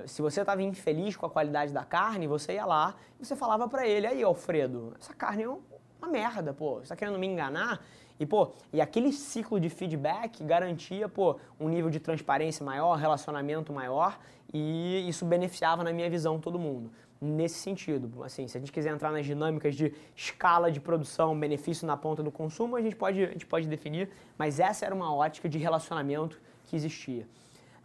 se 0.05 0.21
você 0.21 0.41
estava 0.41 0.61
infeliz 0.61 1.15
com 1.15 1.25
a 1.25 1.29
qualidade 1.29 1.73
da 1.73 1.83
carne, 1.83 2.25
você 2.25 2.53
ia 2.53 2.65
lá 2.65 2.95
e 3.19 3.25
você 3.25 3.35
falava 3.35 3.67
para 3.67 3.85
ele, 3.85 4.07
aí 4.07 4.23
Alfredo, 4.23 4.93
essa 4.99 5.13
carne 5.13 5.43
é 5.43 5.49
uma 5.49 6.07
merda, 6.09 6.53
pô, 6.53 6.75
você 6.75 6.83
está 6.83 6.95
querendo 6.95 7.19
me 7.19 7.27
enganar? 7.27 7.83
E, 8.19 8.25
pô, 8.25 8.53
e 8.73 8.81
aquele 8.81 9.11
ciclo 9.11 9.59
de 9.59 9.69
feedback 9.69 10.43
garantia, 10.43 11.07
pô, 11.07 11.37
um 11.59 11.69
nível 11.69 11.89
de 11.89 11.99
transparência 11.99 12.65
maior, 12.65 12.95
relacionamento 12.95 13.71
maior, 13.71 14.17
e 14.53 15.07
isso 15.07 15.25
beneficiava, 15.25 15.83
na 15.83 15.91
minha 15.91 16.09
visão, 16.09 16.39
todo 16.39 16.57
mundo. 16.57 16.89
Nesse 17.19 17.59
sentido, 17.59 18.23
assim, 18.23 18.47
se 18.47 18.57
a 18.57 18.59
gente 18.59 18.71
quiser 18.71 18.93
entrar 18.93 19.11
nas 19.11 19.25
dinâmicas 19.25 19.75
de 19.75 19.93
escala 20.15 20.71
de 20.71 20.79
produção, 20.79 21.37
benefício 21.37 21.85
na 21.85 21.97
ponta 21.97 22.23
do 22.23 22.31
consumo, 22.31 22.75
a 22.75 22.81
gente 22.81 22.95
pode, 22.95 23.23
a 23.23 23.31
gente 23.31 23.45
pode 23.45 23.67
definir, 23.67 24.09
mas 24.37 24.59
essa 24.59 24.85
era 24.85 24.95
uma 24.95 25.13
ótica 25.13 25.49
de 25.49 25.57
relacionamento 25.57 26.39
que 26.65 26.75
existia. 26.75 27.27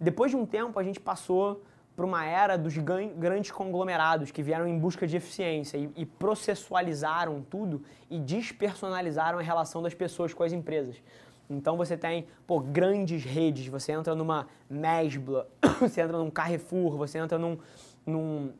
Depois 0.02 0.32
de 0.32 0.36
um 0.36 0.44
tempo, 0.44 0.80
a 0.80 0.82
gente 0.82 0.98
passou 0.98 1.62
para 1.94 2.04
uma 2.04 2.24
era 2.24 2.58
dos 2.58 2.76
grandes 2.76 3.52
conglomerados 3.52 4.32
que 4.32 4.42
vieram 4.42 4.66
em 4.66 4.76
busca 4.76 5.06
de 5.06 5.16
eficiência 5.16 5.76
e, 5.76 5.88
e, 5.94 6.04
processualizaram 6.04 7.40
tudo 7.48 7.84
e 8.10 8.18
despersonalizaram 8.18 9.38
a 9.38 9.42
relação 9.42 9.80
das 9.80 9.94
pessoas 9.94 10.34
com 10.34 10.42
as 10.42 10.52
empresas. 10.52 11.00
Então 11.48 11.76
você 11.76 11.96
tem 11.96 12.26
pô, 12.48 12.58
grandes 12.58 13.22
redes, 13.22 13.68
você 13.68 13.92
entra 13.92 14.12
numa 14.16 14.48
Mesbla, 14.68 15.46
você 15.78 16.00
entra 16.00 16.18
num 16.18 16.30
Carrefour, 16.30 16.96
você 16.96 17.18
entra 17.18 17.38
num, 17.38 17.56
num, 18.04 18.52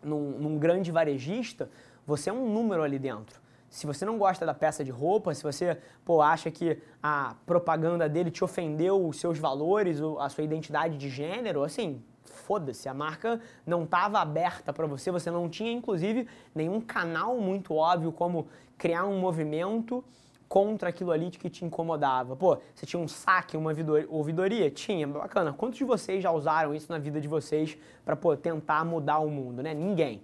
num, 0.00 0.30
num 0.38 0.58
grande 0.58 0.92
varejista, 0.92 1.68
você 2.06 2.30
é 2.30 2.32
um 2.32 2.48
número 2.48 2.84
ali 2.84 3.00
dentro. 3.00 3.40
Se 3.74 3.88
você 3.88 4.04
não 4.04 4.16
gosta 4.16 4.46
da 4.46 4.54
peça 4.54 4.84
de 4.84 4.92
roupa, 4.92 5.34
se 5.34 5.42
você 5.42 5.76
pô, 6.04 6.22
acha 6.22 6.48
que 6.48 6.78
a 7.02 7.34
propaganda 7.44 8.08
dele 8.08 8.30
te 8.30 8.44
ofendeu 8.44 9.04
os 9.04 9.18
seus 9.18 9.36
valores, 9.36 9.98
a 10.20 10.28
sua 10.28 10.44
identidade 10.44 10.96
de 10.96 11.10
gênero, 11.10 11.64
assim, 11.64 12.00
foda-se, 12.22 12.88
a 12.88 12.94
marca 12.94 13.40
não 13.66 13.82
estava 13.82 14.20
aberta 14.20 14.72
para 14.72 14.86
você, 14.86 15.10
você 15.10 15.28
não 15.28 15.48
tinha 15.48 15.72
inclusive 15.72 16.28
nenhum 16.54 16.80
canal 16.80 17.36
muito 17.38 17.74
óbvio 17.74 18.12
como 18.12 18.46
criar 18.78 19.06
um 19.06 19.18
movimento 19.18 20.04
contra 20.48 20.90
aquilo 20.90 21.10
ali 21.10 21.32
que 21.32 21.50
te 21.50 21.64
incomodava. 21.64 22.36
Pô, 22.36 22.56
você 22.72 22.86
tinha 22.86 23.02
um 23.02 23.08
saque, 23.08 23.56
uma 23.56 23.72
ouvidoria? 24.08 24.70
Tinha, 24.70 25.04
bacana. 25.08 25.52
Quantos 25.52 25.78
de 25.78 25.84
vocês 25.84 26.22
já 26.22 26.30
usaram 26.30 26.76
isso 26.76 26.92
na 26.92 26.98
vida 26.98 27.20
de 27.20 27.26
vocês 27.26 27.76
para 28.04 28.16
tentar 28.36 28.84
mudar 28.84 29.18
o 29.18 29.28
mundo, 29.28 29.64
né? 29.64 29.74
Ninguém. 29.74 30.22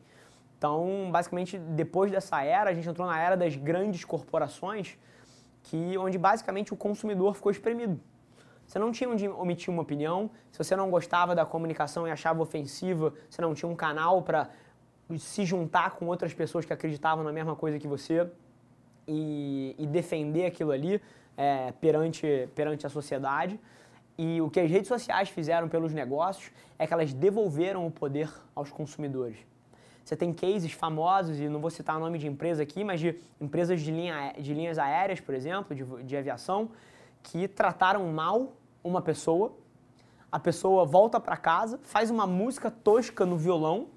Então, 0.61 1.09
basicamente, 1.11 1.57
depois 1.57 2.13
dessa 2.13 2.45
era, 2.45 2.69
a 2.69 2.75
gente 2.75 2.87
entrou 2.87 3.09
na 3.09 3.19
era 3.19 3.35
das 3.35 3.57
grandes 3.57 4.05
corporações, 4.05 4.99
que 5.63 5.97
onde 5.97 6.19
basicamente 6.19 6.75
o 6.75 6.77
consumidor 6.77 7.35
ficou 7.35 7.51
espremido. 7.51 7.99
Você 8.67 8.79
não 8.79 8.93
tinha 8.93 9.09
onde 9.09 9.27
omitir 9.27 9.71
uma 9.73 9.81
opinião. 9.81 10.31
Se 10.53 10.59
você 10.59 10.77
não 10.77 10.91
gostava 10.91 11.35
da 11.35 11.47
comunicação 11.47 12.07
e 12.07 12.11
achava 12.11 12.43
ofensiva, 12.43 13.15
você 13.31 13.41
não 13.41 13.55
tinha 13.55 13.71
um 13.71 13.75
canal 13.75 14.21
para 14.21 14.51
se 15.19 15.47
juntar 15.47 15.93
com 15.93 16.07
outras 16.09 16.35
pessoas 16.35 16.67
que 16.67 16.75
acreditavam 16.75 17.25
na 17.25 17.33
mesma 17.33 17.57
coisa 17.57 17.79
que 17.79 17.89
você 17.89 18.31
e, 19.09 19.75
e 19.79 19.87
defender 19.87 20.45
aquilo 20.45 20.73
ali 20.73 21.01
é, 21.39 21.73
perante, 21.81 22.51
perante 22.55 22.87
a 22.87 22.91
sociedade. 22.91 23.59
E 24.19 24.43
o 24.43 24.51
que 24.51 24.61
as 24.61 24.71
redes 24.71 24.89
sociais 24.89 25.31
fizeram 25.31 25.71
pelos 25.71 25.95
negócios 25.95 26.53
é 26.79 26.87
que 26.87 26.93
elas 26.93 27.15
devolveram 27.15 27.87
o 27.87 27.91
poder 27.91 28.31
aos 28.55 28.71
consumidores. 28.71 29.39
Você 30.05 30.17
tem 30.17 30.33
cases 30.33 30.73
famosos, 30.73 31.39
e 31.39 31.49
não 31.49 31.61
vou 31.61 31.71
citar 31.71 31.97
o 31.97 32.01
nome 32.01 32.19
de 32.19 32.27
empresa 32.27 32.63
aqui, 32.63 32.83
mas 32.83 33.01
de 33.01 33.17
empresas 33.41 33.81
de, 33.81 33.91
linha, 33.91 34.35
de 34.39 34.55
linhas 34.55 34.79
aéreas, 34.79 35.21
por 35.21 35.35
exemplo, 35.35 35.75
de, 35.75 35.85
de 36.05 36.17
aviação, 36.17 36.71
que 37.23 37.47
trataram 37.47 38.07
mal 38.13 38.53
uma 38.83 39.03
pessoa, 39.03 39.53
a 40.33 40.39
pessoa 40.39 40.85
volta 40.85 41.21
para 41.21 41.37
casa, 41.37 41.79
faz 41.83 42.11
uma 42.11 42.27
música 42.27 42.71
tosca 42.71 43.27
no 43.27 43.37
violão, 43.37 43.89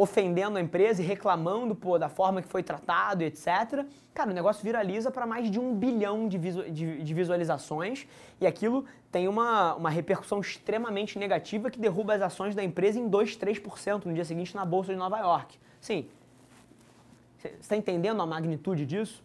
ofendendo 0.00 0.58
a 0.58 0.60
empresa 0.60 1.02
e 1.02 1.04
reclamando 1.04 1.74
pô, 1.74 1.98
da 1.98 2.08
forma 2.08 2.40
que 2.40 2.46
foi 2.46 2.62
tratado, 2.62 3.24
etc. 3.24 3.84
Cara, 4.14 4.30
o 4.30 4.32
negócio 4.32 4.62
viraliza 4.62 5.10
para 5.10 5.26
mais 5.26 5.50
de 5.50 5.58
um 5.58 5.74
bilhão 5.74 6.28
de, 6.28 6.38
visu 6.38 6.70
de, 6.70 7.02
de, 7.02 7.14
visualizações 7.14 8.06
e 8.40 8.46
aquilo 8.46 8.84
tem 9.10 9.26
uma, 9.26 9.74
uma 9.74 9.90
repercussão 9.90 10.38
extremamente 10.38 11.18
negativa 11.18 11.68
que 11.68 11.80
derruba 11.80 12.14
as 12.14 12.22
ações 12.22 12.54
da 12.54 12.62
empresa 12.62 12.96
em 12.96 13.08
2, 13.08 13.36
3% 13.36 14.04
no 14.04 14.14
dia 14.14 14.24
seguinte 14.24 14.54
na 14.54 14.64
Bolsa 14.64 14.92
de 14.92 14.98
Nova 14.98 15.18
York. 15.18 15.58
Sim, 15.80 16.08
você 17.36 17.48
está 17.60 17.74
entendendo 17.74 18.22
a 18.22 18.26
magnitude 18.26 18.86
disso? 18.86 19.24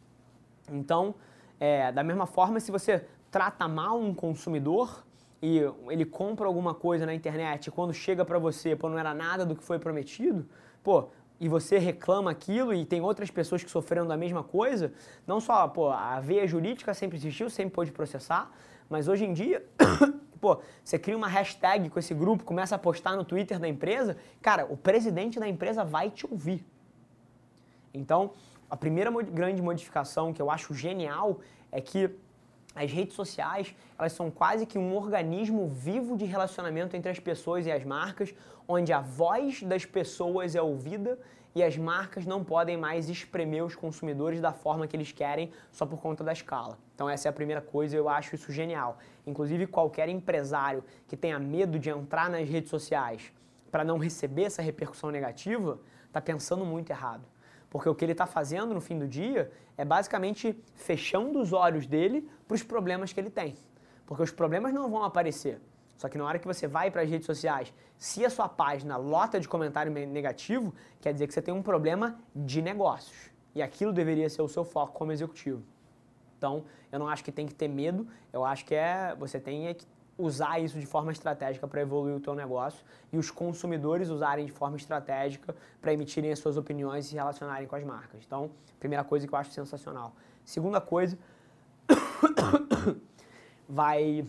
Então, 0.71 1.13
é, 1.59 1.91
da 1.91 2.03
mesma 2.03 2.25
forma, 2.25 2.59
se 2.59 2.71
você 2.71 3.05
trata 3.29 3.67
mal 3.67 3.99
um 3.99 4.11
consumidor 4.11 5.03
e 5.45 5.59
ele 5.89 6.05
compra 6.05 6.47
alguma 6.47 6.73
coisa 6.73 7.05
na 7.05 7.13
internet 7.13 7.67
e 7.67 7.71
quando 7.71 7.93
chega 7.93 8.23
para 8.23 8.39
você, 8.39 8.77
pô, 8.77 8.87
não 8.87 8.97
era 8.97 9.13
nada 9.13 9.45
do 9.45 9.57
que 9.57 9.61
foi 9.61 9.77
prometido, 9.77 10.47
pô, 10.81 11.09
e 11.37 11.49
você 11.49 11.77
reclama 11.77 12.31
aquilo 12.31 12.73
e 12.73 12.85
tem 12.85 13.01
outras 13.01 13.29
pessoas 13.29 13.61
que 13.61 13.69
sofreram 13.69 14.07
da 14.07 14.15
mesma 14.15 14.41
coisa, 14.41 14.93
não 15.27 15.41
só, 15.41 15.67
pô, 15.67 15.89
a 15.89 16.17
veia 16.21 16.47
jurídica 16.47 16.93
sempre 16.93 17.17
existiu, 17.17 17.49
sempre 17.49 17.73
pôde 17.73 17.91
processar, 17.91 18.49
mas 18.89 19.09
hoje 19.09 19.25
em 19.25 19.33
dia, 19.33 19.61
pô, 20.39 20.61
você 20.81 20.97
cria 20.97 21.17
uma 21.17 21.27
hashtag 21.27 21.89
com 21.89 21.99
esse 21.99 22.13
grupo, 22.13 22.45
começa 22.45 22.75
a 22.75 22.79
postar 22.79 23.17
no 23.17 23.25
Twitter 23.25 23.59
da 23.59 23.67
empresa, 23.67 24.15
cara, 24.41 24.65
o 24.69 24.77
presidente 24.77 25.41
da 25.41 25.47
empresa 25.49 25.83
vai 25.83 26.09
te 26.09 26.25
ouvir. 26.25 26.65
Então, 27.93 28.31
a 28.69 28.77
primeira 28.77 29.11
grande 29.23 29.61
modificação 29.61 30.31
que 30.31 30.41
eu 30.41 30.49
acho 30.49 30.73
genial 30.73 31.41
é 31.69 31.81
que 31.81 32.09
as 32.75 32.91
redes 32.91 33.15
sociais, 33.15 33.75
elas 33.97 34.13
são 34.13 34.31
quase 34.31 34.65
que 34.65 34.77
um 34.77 34.95
organismo 34.95 35.67
vivo 35.67 36.17
de 36.17 36.25
relacionamento 36.25 36.95
entre 36.95 37.11
as 37.11 37.19
pessoas 37.19 37.65
e 37.65 37.71
as 37.71 37.83
marcas, 37.83 38.33
onde 38.67 38.91
a 38.91 38.99
voz 38.99 39.61
das 39.61 39.85
pessoas 39.85 40.55
é 40.55 40.61
ouvida 40.61 41.19
e 41.55 41.61
as 41.61 41.77
marcas 41.77 42.25
não 42.25 42.43
podem 42.43 42.75
mais 42.75 43.09
espremer 43.09 43.63
os 43.63 43.75
consumidores 43.75 44.41
da 44.41 44.51
forma 44.51 44.87
que 44.87 44.95
eles 44.95 45.11
querem 45.11 45.51
só 45.71 45.85
por 45.85 45.99
conta 45.99 46.23
da 46.23 46.33
escala. 46.33 46.79
Então 46.95 47.07
essa 47.07 47.27
é 47.27 47.29
a 47.29 47.33
primeira 47.33 47.61
coisa, 47.61 47.95
eu 47.95 48.09
acho 48.09 48.33
isso 48.33 48.51
genial. 48.51 48.97
Inclusive 49.25 49.67
qualquer 49.67 50.09
empresário 50.09 50.83
que 51.07 51.15
tenha 51.15 51.37
medo 51.37 51.77
de 51.77 51.89
entrar 51.89 52.29
nas 52.29 52.49
redes 52.49 52.69
sociais 52.69 53.31
para 53.71 53.83
não 53.83 53.97
receber 53.97 54.43
essa 54.43 54.61
repercussão 54.61 55.11
negativa, 55.11 55.79
está 56.07 56.21
pensando 56.21 56.65
muito 56.65 56.89
errado. 56.89 57.23
Porque 57.73 57.89
o 57.89 57.95
que 57.95 58.05
ele 58.05 58.11
está 58.11 58.27
fazendo 58.27 58.71
no 58.71 58.79
fim 58.79 58.99
do 58.99 59.07
dia 59.07 59.51
é 59.75 59.83
basicamente 59.83 60.55
fechando 60.75 61.41
os 61.41 61.51
olhos 61.51 61.87
dele 61.87 62.29
para 62.47 62.53
os 62.53 62.61
problemas 62.61 63.11
que 63.11 63.19
ele 63.19 63.31
tem. 63.31 63.55
Porque 64.05 64.21
os 64.21 64.29
problemas 64.29 64.71
não 64.71 64.91
vão 64.91 65.03
aparecer. 65.03 65.59
Só 65.97 66.07
que 66.07 66.15
na 66.15 66.23
hora 66.23 66.37
que 66.37 66.45
você 66.45 66.67
vai 66.67 66.91
para 66.91 67.01
as 67.01 67.09
redes 67.09 67.25
sociais, 67.25 67.73
se 67.97 68.23
a 68.23 68.29
sua 68.29 68.47
página 68.47 68.95
lota 68.95 69.39
de 69.39 69.49
comentário 69.49 69.91
negativo, 69.91 70.71
quer 71.01 71.13
dizer 71.13 71.25
que 71.25 71.33
você 71.33 71.41
tem 71.41 71.51
um 71.51 71.63
problema 71.63 72.19
de 72.35 72.61
negócios. 72.61 73.31
E 73.55 73.61
aquilo 73.61 73.91
deveria 73.91 74.29
ser 74.29 74.43
o 74.43 74.47
seu 74.47 74.63
foco 74.63 74.93
como 74.93 75.11
executivo. 75.11 75.63
Então, 76.37 76.65
eu 76.91 76.99
não 76.99 77.07
acho 77.07 77.23
que 77.23 77.31
tem 77.31 77.47
que 77.47 77.55
ter 77.55 77.67
medo, 77.67 78.07
eu 78.31 78.45
acho 78.45 78.65
que 78.65 78.75
é 78.75 79.15
você 79.17 79.39
tem 79.39 79.67
é 79.67 79.73
que 79.73 79.87
usar 80.17 80.59
isso 80.59 80.79
de 80.79 80.85
forma 80.85 81.11
estratégica 81.11 81.67
para 81.67 81.81
evoluir 81.81 82.15
o 82.15 82.19
teu 82.19 82.35
negócio 82.35 82.85
e 83.11 83.17
os 83.17 83.31
consumidores 83.31 84.09
usarem 84.09 84.45
de 84.45 84.51
forma 84.51 84.77
estratégica 84.77 85.55
para 85.81 85.93
emitirem 85.93 86.31
as 86.31 86.39
suas 86.39 86.55
opiniões 86.57 87.05
e 87.05 87.09
se 87.09 87.15
relacionarem 87.15 87.67
com 87.67 87.75
as 87.75 87.83
marcas. 87.83 88.21
Então, 88.25 88.51
primeira 88.79 89.03
coisa 89.03 89.27
que 89.27 89.33
eu 89.33 89.39
acho 89.39 89.51
sensacional. 89.51 90.13
Segunda 90.45 90.79
coisa, 90.79 91.17
vai, 93.67 94.25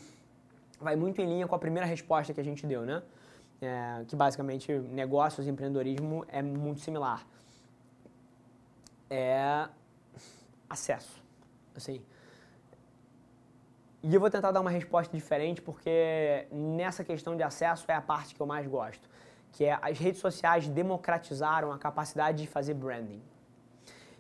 vai 0.81 0.97
muito 0.97 1.21
em 1.21 1.27
linha 1.27 1.47
com 1.47 1.55
a 1.55 1.59
primeira 1.59 1.87
resposta 1.87 2.33
que 2.33 2.41
a 2.41 2.45
gente 2.45 2.67
deu, 2.67 2.83
né? 2.83 3.03
É, 3.61 4.05
que 4.07 4.17
basicamente 4.17 4.73
negócios 4.73 5.47
e 5.47 5.51
empreendedorismo 5.51 6.25
é 6.29 6.43
muito 6.43 6.81
similar. 6.81 7.27
É 9.09 9.69
acesso. 10.69 11.23
Assim, 11.75 12.03
e 14.07 14.15
eu 14.15 14.21
vou 14.21 14.29
tentar 14.29 14.51
dar 14.51 14.61
uma 14.61 14.71
resposta 14.71 15.17
diferente 15.17 15.63
porque 15.63 16.47
nessa 16.53 17.03
questão 17.03 17.35
de 17.35 17.43
acesso 17.43 17.87
é 17.89 17.95
a 17.95 18.03
parte 18.03 18.35
que 18.35 18.41
eu 18.41 18.47
mais 18.47 18.67
gosto, 18.67 19.09
que 19.51 19.65
é 19.65 19.79
as 19.81 19.99
redes 19.99 20.21
sociais 20.21 20.69
democratizaram 20.69 21.73
a 21.73 21.79
capacidade 21.79 22.43
de 22.43 22.47
fazer 22.47 22.75
branding. 22.75 23.23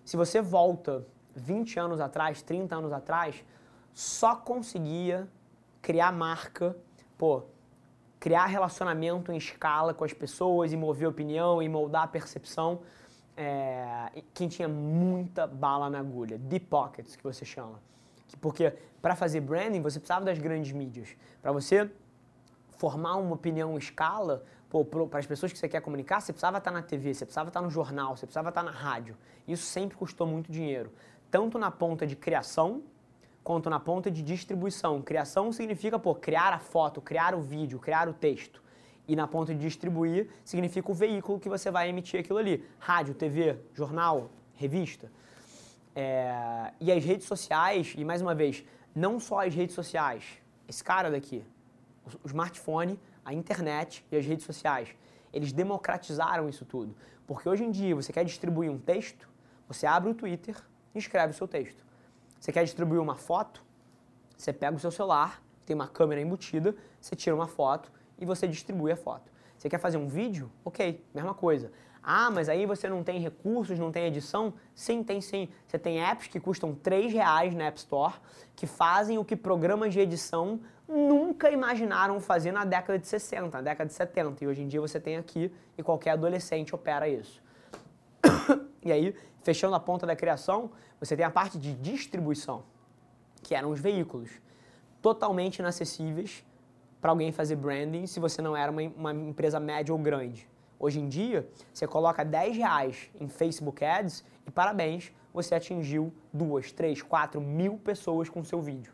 Se 0.02 0.16
você 0.16 0.40
volta 0.40 1.06
20 1.36 1.78
anos 1.78 2.00
atrás, 2.00 2.40
30 2.40 2.74
anos 2.74 2.92
atrás, 2.94 3.44
só 3.92 4.34
conseguia 4.34 5.28
criar 5.82 6.10
marca, 6.12 6.74
pô, 7.18 7.42
criar 8.18 8.46
relacionamento 8.46 9.32
em 9.32 9.36
escala 9.36 9.92
com 9.92 10.02
as 10.02 10.14
pessoas 10.14 10.72
e 10.72 10.78
mover 10.78 11.06
opinião 11.06 11.62
e 11.62 11.68
moldar 11.68 12.04
a 12.04 12.08
percepção 12.08 12.80
é, 13.36 14.22
quem 14.32 14.48
tinha 14.48 14.66
muita 14.66 15.46
bala 15.46 15.90
na 15.90 15.98
agulha, 15.98 16.38
deep 16.38 16.64
pockets 16.68 17.16
que 17.16 17.22
você 17.22 17.44
chama. 17.44 17.78
Porque 18.40 18.72
para 19.00 19.14
fazer 19.14 19.40
branding 19.40 19.80
você 19.80 19.98
precisava 19.98 20.24
das 20.24 20.38
grandes 20.38 20.72
mídias. 20.72 21.16
Para 21.42 21.52
você 21.52 21.90
formar 22.76 23.16
uma 23.16 23.34
opinião 23.34 23.76
escala, 23.78 24.44
para 25.08 25.18
as 25.18 25.26
pessoas 25.26 25.52
que 25.52 25.58
você 25.58 25.68
quer 25.68 25.80
comunicar, 25.80 26.20
você 26.20 26.32
precisava 26.32 26.58
estar 26.58 26.70
na 26.70 26.82
TV, 26.82 27.14
você 27.14 27.24
precisava 27.24 27.48
estar 27.48 27.60
no 27.60 27.70
jornal, 27.70 28.16
você 28.16 28.26
precisava 28.26 28.48
estar 28.48 28.62
na 28.62 28.72
rádio. 28.72 29.16
Isso 29.46 29.64
sempre 29.64 29.96
custou 29.96 30.26
muito 30.26 30.50
dinheiro. 30.50 30.92
Tanto 31.30 31.58
na 31.58 31.70
ponta 31.70 32.06
de 32.06 32.16
criação, 32.16 32.82
quanto 33.44 33.68
na 33.68 33.78
ponta 33.78 34.10
de 34.10 34.22
distribuição. 34.22 35.02
Criação 35.02 35.52
significa, 35.52 35.98
pô, 35.98 36.14
criar 36.14 36.52
a 36.52 36.58
foto, 36.58 37.00
criar 37.00 37.34
o 37.34 37.40
vídeo, 37.40 37.78
criar 37.78 38.08
o 38.08 38.14
texto. 38.14 38.62
E 39.06 39.14
na 39.14 39.28
ponta 39.28 39.54
de 39.54 39.60
distribuir 39.60 40.30
significa 40.42 40.90
o 40.90 40.94
veículo 40.94 41.38
que 41.38 41.48
você 41.48 41.70
vai 41.70 41.90
emitir 41.90 42.20
aquilo 42.20 42.38
ali. 42.38 42.64
Rádio, 42.78 43.14
TV, 43.14 43.58
jornal, 43.74 44.30
revista. 44.54 45.12
É, 45.94 46.72
e 46.80 46.90
as 46.90 47.04
redes 47.04 47.26
sociais, 47.26 47.94
e 47.96 48.04
mais 48.04 48.20
uma 48.20 48.34
vez, 48.34 48.64
não 48.94 49.20
só 49.20 49.46
as 49.46 49.54
redes 49.54 49.74
sociais, 49.74 50.24
esse 50.68 50.82
cara 50.82 51.10
daqui, 51.10 51.44
o, 52.22 52.26
smartphone, 52.26 52.98
a 53.24 53.32
internet 53.32 54.04
e 54.10 54.16
as 54.16 54.26
redes 54.26 54.44
sociais, 54.44 54.88
eles 55.32 55.52
democratizaram 55.52 56.48
isso 56.48 56.64
tudo. 56.64 56.94
Porque 57.26 57.48
hoje 57.48 57.64
em 57.64 57.70
dia 57.70 57.94
você 57.94 58.12
quer 58.12 58.24
distribuir 58.24 58.70
um 58.70 58.78
texto, 58.78 59.28
você 59.66 59.86
abre 59.86 60.10
o 60.10 60.14
Twitter 60.14 60.56
e 60.94 60.98
escreve 60.98 61.32
o 61.32 61.36
seu 61.36 61.48
texto. 61.48 61.84
Você 62.38 62.52
quer 62.52 62.64
distribuir 62.64 63.00
uma 63.00 63.16
foto, 63.16 63.64
você 64.36 64.52
pega 64.52 64.76
o 64.76 64.80
seu 64.80 64.90
celular, 64.90 65.42
tem 65.64 65.74
uma 65.74 65.88
câmera 65.88 66.20
embutida, 66.20 66.76
você 67.00 67.16
tira 67.16 67.34
uma 67.34 67.48
foto 67.48 67.90
e 68.18 68.26
você 68.26 68.46
distribui 68.46 68.92
a 68.92 68.96
foto. 68.96 69.32
Você 69.56 69.68
quer 69.68 69.78
fazer 69.78 69.96
um 69.96 70.06
vídeo? 70.06 70.50
Ok, 70.64 71.02
mesma 71.14 71.32
coisa. 71.32 71.72
Ah, 72.06 72.30
mas 72.30 72.50
aí 72.50 72.66
você 72.66 72.86
não 72.86 73.02
tem 73.02 73.18
recursos, 73.18 73.78
não 73.78 73.90
tem 73.90 74.04
edição? 74.04 74.52
Sim, 74.74 75.02
tem 75.02 75.22
sim. 75.22 75.48
Você 75.66 75.78
tem 75.78 76.04
apps 76.04 76.26
que 76.26 76.38
custam 76.38 76.74
3 76.74 77.10
reais 77.10 77.54
na 77.54 77.64
App 77.64 77.78
Store, 77.78 78.12
que 78.54 78.66
fazem 78.66 79.16
o 79.16 79.24
que 79.24 79.34
programas 79.34 79.94
de 79.94 80.00
edição 80.00 80.60
nunca 80.86 81.50
imaginaram 81.50 82.20
fazer 82.20 82.52
na 82.52 82.66
década 82.66 82.98
de 82.98 83.06
60, 83.06 83.56
na 83.56 83.62
década 83.62 83.88
de 83.88 83.94
70. 83.94 84.44
E 84.44 84.46
hoje 84.46 84.62
em 84.62 84.68
dia 84.68 84.82
você 84.82 85.00
tem 85.00 85.16
aqui 85.16 85.50
e 85.78 85.82
qualquer 85.82 86.10
adolescente 86.10 86.74
opera 86.74 87.08
isso. 87.08 87.42
e 88.84 88.92
aí, 88.92 89.16
fechando 89.42 89.74
a 89.74 89.80
ponta 89.80 90.06
da 90.06 90.14
criação, 90.14 90.70
você 91.00 91.16
tem 91.16 91.24
a 91.24 91.30
parte 91.30 91.58
de 91.58 91.72
distribuição, 91.72 92.64
que 93.42 93.54
eram 93.54 93.70
os 93.70 93.80
veículos 93.80 94.30
totalmente 95.00 95.60
inacessíveis 95.60 96.44
para 97.00 97.10
alguém 97.10 97.32
fazer 97.32 97.56
branding 97.56 98.06
se 98.06 98.20
você 98.20 98.42
não 98.42 98.54
era 98.54 98.70
uma, 98.70 98.82
uma 98.82 99.12
empresa 99.14 99.58
média 99.58 99.92
ou 99.92 99.98
grande. 99.98 100.46
Hoje 100.78 101.00
em 101.00 101.08
dia, 101.08 101.48
você 101.72 101.86
coloca 101.86 102.24
10 102.24 102.56
reais 102.56 103.10
em 103.20 103.28
Facebook 103.28 103.84
Ads 103.84 104.24
e 104.46 104.50
parabéns, 104.50 105.12
você 105.32 105.54
atingiu 105.54 106.12
duas, 106.32 106.72
três, 106.72 107.02
quatro 107.02 107.40
mil 107.40 107.78
pessoas 107.78 108.28
com 108.28 108.44
seu 108.44 108.60
vídeo. 108.60 108.92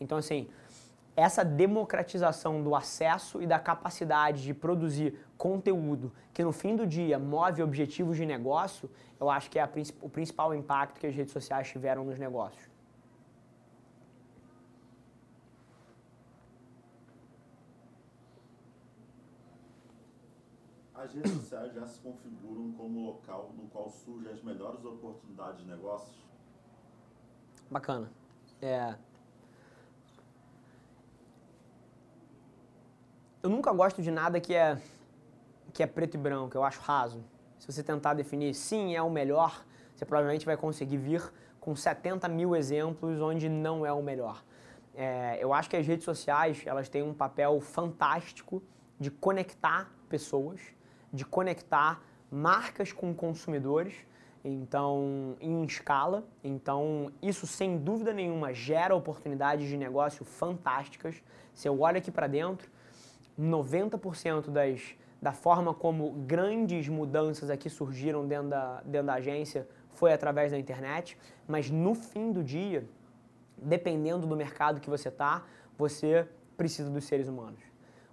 Então, 0.00 0.18
assim, 0.18 0.48
essa 1.16 1.44
democratização 1.44 2.62
do 2.62 2.76
acesso 2.76 3.42
e 3.42 3.46
da 3.46 3.58
capacidade 3.58 4.42
de 4.42 4.54
produzir 4.54 5.18
conteúdo 5.36 6.12
que 6.32 6.44
no 6.44 6.52
fim 6.52 6.76
do 6.76 6.86
dia 6.86 7.18
move 7.18 7.62
objetivos 7.62 8.16
de 8.16 8.24
negócio, 8.24 8.88
eu 9.18 9.28
acho 9.28 9.50
que 9.50 9.58
é 9.58 9.62
a, 9.62 9.68
o 10.00 10.08
principal 10.08 10.54
impacto 10.54 11.00
que 11.00 11.06
as 11.06 11.14
redes 11.14 11.32
sociais 11.32 11.68
tiveram 11.68 12.04
nos 12.04 12.18
negócios. 12.18 12.67
As 20.98 21.14
redes 21.14 21.32
sociais 21.32 21.72
já 21.72 21.86
se 21.86 22.00
configuram 22.00 22.72
como 22.72 23.06
local 23.06 23.52
no 23.56 23.68
qual 23.68 23.88
surgem 23.88 24.32
as 24.32 24.42
melhores 24.42 24.84
oportunidades 24.84 25.60
de 25.60 25.66
negócios? 25.66 26.16
Bacana. 27.70 28.10
É... 28.60 28.96
Eu 33.40 33.48
nunca 33.48 33.72
gosto 33.72 34.02
de 34.02 34.10
nada 34.10 34.40
que 34.40 34.52
é, 34.52 34.80
que 35.72 35.82
é 35.82 35.86
preto 35.86 36.14
e 36.14 36.18
branco, 36.18 36.56
eu 36.56 36.64
acho 36.64 36.80
raso. 36.80 37.22
Se 37.60 37.70
você 37.70 37.82
tentar 37.82 38.14
definir 38.14 38.52
sim 38.52 38.96
é 38.96 39.02
o 39.02 39.08
melhor, 39.08 39.64
você 39.94 40.04
provavelmente 40.04 40.44
vai 40.44 40.56
conseguir 40.56 40.96
vir 40.96 41.32
com 41.60 41.76
70 41.76 42.28
mil 42.28 42.56
exemplos 42.56 43.20
onde 43.20 43.48
não 43.48 43.86
é 43.86 43.92
o 43.92 44.02
melhor. 44.02 44.42
É, 44.94 45.38
eu 45.40 45.52
acho 45.52 45.70
que 45.70 45.76
as 45.76 45.86
redes 45.86 46.04
sociais 46.04 46.60
elas 46.66 46.88
têm 46.88 47.04
um 47.04 47.14
papel 47.14 47.60
fantástico 47.60 48.60
de 48.98 49.12
conectar 49.12 49.92
pessoas 50.08 50.60
de 51.12 51.24
conectar 51.24 52.02
marcas 52.30 52.92
com 52.92 53.14
consumidores, 53.14 53.94
então 54.44 55.36
em 55.40 55.64
escala. 55.64 56.24
Então 56.42 57.12
isso 57.22 57.46
sem 57.46 57.78
dúvida 57.78 58.12
nenhuma 58.12 58.52
gera 58.52 58.94
oportunidades 58.94 59.68
de 59.68 59.76
negócio 59.76 60.24
fantásticas. 60.24 61.22
Se 61.54 61.68
eu 61.68 61.80
olho 61.80 61.98
aqui 61.98 62.10
para 62.10 62.26
dentro, 62.26 62.70
90% 63.38 64.50
das 64.50 64.96
da 65.20 65.32
forma 65.32 65.74
como 65.74 66.12
grandes 66.12 66.88
mudanças 66.88 67.50
aqui 67.50 67.68
surgiram 67.68 68.26
dentro 68.26 68.50
da, 68.50 68.80
dentro 68.84 69.08
da 69.08 69.14
agência 69.14 69.68
foi 69.90 70.12
através 70.12 70.52
da 70.52 70.58
internet, 70.58 71.18
mas 71.46 71.68
no 71.68 71.94
fim 71.94 72.30
do 72.30 72.42
dia, 72.42 72.88
dependendo 73.56 74.26
do 74.26 74.36
mercado 74.36 74.80
que 74.80 74.88
você 74.88 75.08
está, 75.08 75.44
você 75.76 76.26
precisa 76.56 76.88
dos 76.88 77.04
seres 77.04 77.26
humanos. 77.26 77.60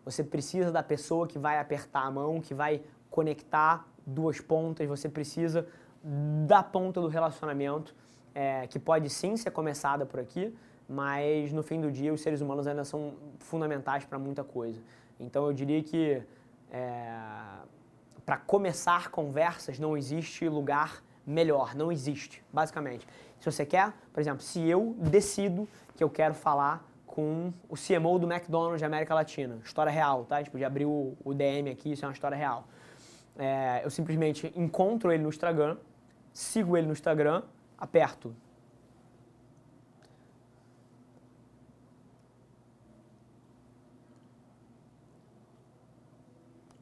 Você 0.05 0.23
precisa 0.23 0.71
da 0.71 0.83
pessoa 0.83 1.27
que 1.27 1.39
vai 1.39 1.59
apertar 1.59 2.03
a 2.03 2.11
mão, 2.11 2.39
que 2.39 2.53
vai 2.53 2.81
conectar 3.09 3.87
duas 4.05 4.39
pontas, 4.39 4.87
você 4.87 5.09
precisa 5.09 5.67
da 6.45 6.61
ponta 6.61 7.01
do 7.01 7.07
relacionamento, 7.07 7.95
é, 8.33 8.67
que 8.67 8.77
pode 8.77 9.09
sim 9.09 9.35
ser 9.35 9.49
começada 9.49 10.05
por 10.05 10.19
aqui, 10.19 10.55
mas 10.87 11.51
no 11.51 11.63
fim 11.63 11.81
do 11.81 11.91
dia 11.91 12.13
os 12.13 12.21
seres 12.21 12.41
humanos 12.41 12.67
ainda 12.67 12.83
são 12.83 13.15
fundamentais 13.39 14.05
para 14.05 14.19
muita 14.19 14.43
coisa. 14.43 14.79
Então 15.19 15.47
eu 15.47 15.53
diria 15.53 15.81
que 15.81 16.21
é, 16.71 17.17
para 18.25 18.37
começar 18.37 19.09
conversas 19.09 19.79
não 19.79 19.97
existe 19.97 20.47
lugar 20.47 21.03
melhor, 21.25 21.73
não 21.73 21.91
existe, 21.91 22.43
basicamente. 22.53 23.07
Se 23.39 23.51
você 23.51 23.65
quer, 23.65 23.93
por 24.13 24.19
exemplo, 24.19 24.41
se 24.41 24.61
eu 24.67 24.95
decido 24.99 25.67
que 25.95 26.03
eu 26.03 26.09
quero 26.09 26.35
falar 26.35 26.85
com 27.15 27.53
o 27.69 27.75
CMO 27.75 28.19
do 28.19 28.29
McDonald's 28.29 28.79
de 28.79 28.83
América 28.83 29.15
Latina, 29.15 29.57
história 29.63 29.89
real, 29.89 30.25
tá? 30.25 30.35
A 30.35 30.39
gente 30.39 30.51
podia 30.51 30.67
abrir 30.67 30.85
o, 30.85 31.15
DM 31.33 31.69
aqui, 31.69 31.93
isso 31.93 32.03
é 32.03 32.07
uma 32.09 32.13
história 32.13 32.35
real. 32.35 32.67
É, 33.37 33.79
eu 33.85 33.89
simplesmente 33.89 34.51
encontro 34.53 35.13
ele 35.13 35.23
no 35.23 35.29
Instagram, 35.29 35.77
sigo 36.33 36.75
ele 36.75 36.87
no 36.87 36.91
Instagram, 36.91 37.41
aperto 37.77 38.35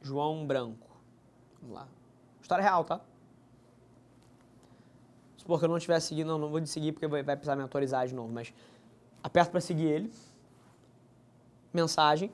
João 0.02 0.44
Branco. 0.44 1.00
Vamos 1.62 1.76
lá. 1.76 1.88
História 2.42 2.62
real, 2.64 2.84
tá? 2.84 3.00
Supor 5.36 5.60
que 5.60 5.64
eu 5.64 5.68
não 5.68 5.76
estiver 5.76 6.00
seguindo, 6.00 6.26
não, 6.26 6.38
não 6.38 6.48
vou 6.48 6.60
te 6.60 6.68
seguir 6.68 6.90
porque 6.90 7.06
vai, 7.06 7.22
vai 7.22 7.36
precisar 7.36 7.54
me 7.54 7.62
autorizar 7.62 8.06
de 8.08 8.14
novo, 8.14 8.32
mas 8.32 8.52
aperto 9.24 9.50
para 9.52 9.60
seguir 9.60 9.86
ele. 9.86 10.12
Mensagem. 11.72 12.30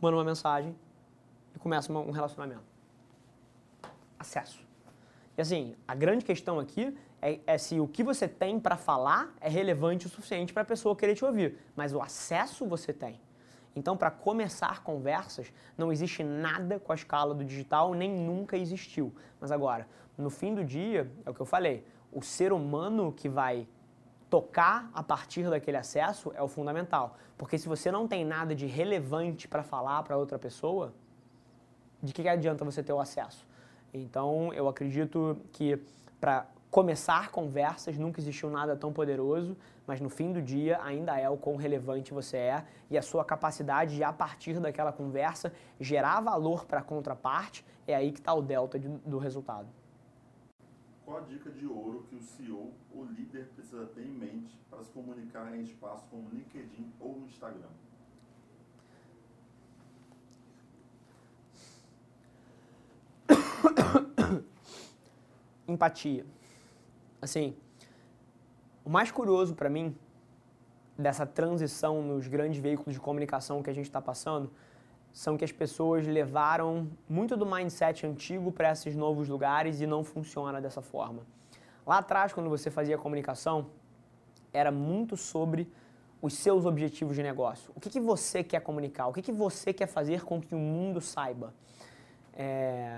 Manda 0.00 0.16
uma 0.16 0.24
mensagem 0.24 0.74
e 1.54 1.58
começa 1.58 1.92
um 1.92 2.10
relacionamento. 2.10 2.64
Acesso. 4.18 4.64
E 5.36 5.42
assim, 5.42 5.76
a 5.86 5.94
grande 5.94 6.24
questão 6.24 6.58
aqui 6.58 6.96
é, 7.20 7.38
é 7.46 7.58
se 7.58 7.78
o 7.78 7.86
que 7.86 8.02
você 8.02 8.26
tem 8.26 8.58
para 8.58 8.78
falar 8.78 9.34
é 9.40 9.48
relevante 9.48 10.06
o 10.06 10.08
suficiente 10.08 10.54
para 10.54 10.62
a 10.62 10.66
pessoa 10.66 10.96
querer 10.96 11.14
te 11.14 11.24
ouvir, 11.24 11.58
mas 11.76 11.92
o 11.92 12.00
acesso 12.00 12.66
você 12.66 12.94
tem. 12.94 13.20
Então, 13.74 13.94
para 13.94 14.10
começar 14.10 14.82
conversas, 14.82 15.52
não 15.76 15.92
existe 15.92 16.24
nada 16.24 16.80
com 16.80 16.92
a 16.92 16.94
escala 16.94 17.34
do 17.34 17.44
digital, 17.44 17.92
nem 17.92 18.10
nunca 18.10 18.56
existiu. 18.56 19.14
Mas 19.38 19.52
agora, 19.52 19.86
no 20.16 20.30
fim 20.30 20.54
do 20.54 20.64
dia, 20.64 21.12
é 21.26 21.30
o 21.30 21.34
que 21.34 21.40
eu 21.40 21.46
falei, 21.46 21.84
o 22.16 22.22
ser 22.22 22.52
humano 22.52 23.12
que 23.12 23.28
vai 23.28 23.68
tocar 24.30 24.90
a 24.94 25.02
partir 25.02 25.48
daquele 25.50 25.76
acesso 25.76 26.32
é 26.34 26.42
o 26.42 26.48
fundamental. 26.48 27.16
Porque 27.36 27.58
se 27.58 27.68
você 27.68 27.92
não 27.92 28.08
tem 28.08 28.24
nada 28.24 28.54
de 28.54 28.66
relevante 28.66 29.46
para 29.46 29.62
falar 29.62 30.02
para 30.02 30.16
outra 30.16 30.38
pessoa, 30.38 30.94
de 32.02 32.12
que 32.14 32.26
adianta 32.26 32.64
você 32.64 32.82
ter 32.82 32.92
o 32.92 33.00
acesso? 33.00 33.46
Então, 33.92 34.52
eu 34.54 34.66
acredito 34.66 35.36
que 35.52 35.78
para 36.18 36.46
começar 36.70 37.30
conversas 37.30 37.98
nunca 37.98 38.18
existiu 38.20 38.50
nada 38.50 38.74
tão 38.74 38.92
poderoso 38.92 39.56
mas 39.86 40.00
no 40.00 40.08
fim 40.08 40.32
do 40.32 40.42
dia 40.42 40.80
ainda 40.82 41.18
é 41.18 41.30
o 41.30 41.36
quão 41.36 41.56
relevante 41.56 42.12
você 42.12 42.36
é 42.36 42.64
e 42.90 42.98
a 42.98 43.02
sua 43.02 43.24
capacidade 43.24 43.94
de, 43.94 44.02
a 44.02 44.12
partir 44.12 44.58
daquela 44.58 44.92
conversa, 44.92 45.52
gerar 45.78 46.20
valor 46.20 46.66
para 46.66 46.80
a 46.80 46.82
contraparte, 46.82 47.64
é 47.86 47.94
aí 47.94 48.10
que 48.10 48.18
está 48.18 48.34
o 48.34 48.42
delta 48.42 48.78
de, 48.78 48.88
do 48.88 49.18
resultado. 49.18 49.68
Qual 51.06 51.18
a 51.18 51.20
dica 51.20 51.48
de 51.52 51.64
ouro 51.64 52.04
que 52.10 52.16
o 52.16 52.20
CEO 52.20 52.74
ou 52.92 53.04
líder 53.04 53.46
precisa 53.54 53.86
ter 53.86 54.02
em 54.02 54.10
mente 54.10 54.58
para 54.68 54.82
se 54.82 54.90
comunicar 54.90 55.56
em 55.56 55.62
espaços 55.62 56.04
como 56.10 56.28
LinkedIn 56.30 56.92
ou 56.98 57.20
Instagram? 57.20 57.68
Empatia. 65.68 66.26
Assim, 67.22 67.56
o 68.84 68.90
mais 68.90 69.12
curioso 69.12 69.54
para 69.54 69.70
mim 69.70 69.96
dessa 70.98 71.24
transição 71.24 72.02
nos 72.02 72.26
grandes 72.26 72.60
veículos 72.60 72.94
de 72.94 73.00
comunicação 73.00 73.62
que 73.62 73.70
a 73.70 73.72
gente 73.72 73.86
está 73.86 74.02
passando 74.02 74.50
são 75.16 75.34
que 75.34 75.46
as 75.46 75.50
pessoas 75.50 76.06
levaram 76.06 76.90
muito 77.08 77.38
do 77.38 77.46
mindset 77.46 78.06
antigo 78.06 78.52
para 78.52 78.70
esses 78.72 78.94
novos 78.94 79.30
lugares 79.30 79.80
e 79.80 79.86
não 79.86 80.04
funciona 80.04 80.60
dessa 80.60 80.82
forma. 80.82 81.22
Lá 81.86 81.98
atrás, 81.98 82.34
quando 82.34 82.50
você 82.50 82.70
fazia 82.70 82.98
comunicação, 82.98 83.68
era 84.52 84.70
muito 84.70 85.16
sobre 85.16 85.72
os 86.20 86.34
seus 86.34 86.66
objetivos 86.66 87.16
de 87.16 87.22
negócio. 87.22 87.72
O 87.74 87.80
que, 87.80 87.88
que 87.88 87.98
você 87.98 88.44
quer 88.44 88.60
comunicar? 88.60 89.06
O 89.06 89.12
que, 89.14 89.22
que 89.22 89.32
você 89.32 89.72
quer 89.72 89.86
fazer 89.86 90.22
com 90.22 90.38
que 90.38 90.54
o 90.54 90.58
mundo 90.58 91.00
saiba? 91.00 91.54
É... 92.34 92.90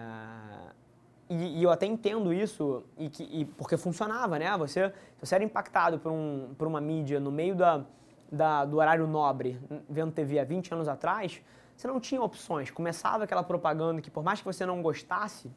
E, 1.30 1.60
e, 1.60 1.62
eu 1.62 1.70
até 1.70 1.86
entendo 1.86 2.32
isso, 2.32 2.82
e 2.96 3.08
que, 3.08 3.22
e 3.22 3.44
porque 3.44 3.76
funcionava, 3.76 4.40
né? 4.40 4.56
Você, 4.58 4.92
você 5.20 5.36
era 5.36 5.44
impactado 5.44 6.00
por, 6.00 6.10
um, 6.10 6.52
por 6.58 6.66
uma 6.66 6.80
mídia 6.80 7.20
no 7.20 7.30
meio 7.30 7.54
da, 7.54 7.84
da, 8.32 8.64
do 8.64 8.78
horário 8.78 9.06
nobre, 9.06 9.60
vendo 9.88 10.10
TV 10.10 10.40
há 10.40 10.44
20 10.44 10.74
anos 10.74 10.88
atrás, 10.88 11.40
você 11.78 11.86
não 11.86 12.00
tinha 12.00 12.20
opções. 12.20 12.72
Começava 12.72 13.22
aquela 13.22 13.44
propaganda 13.44 14.02
que, 14.02 14.10
por 14.10 14.24
mais 14.24 14.40
que 14.40 14.44
você 14.44 14.66
não 14.66 14.82
gostasse, 14.82 15.48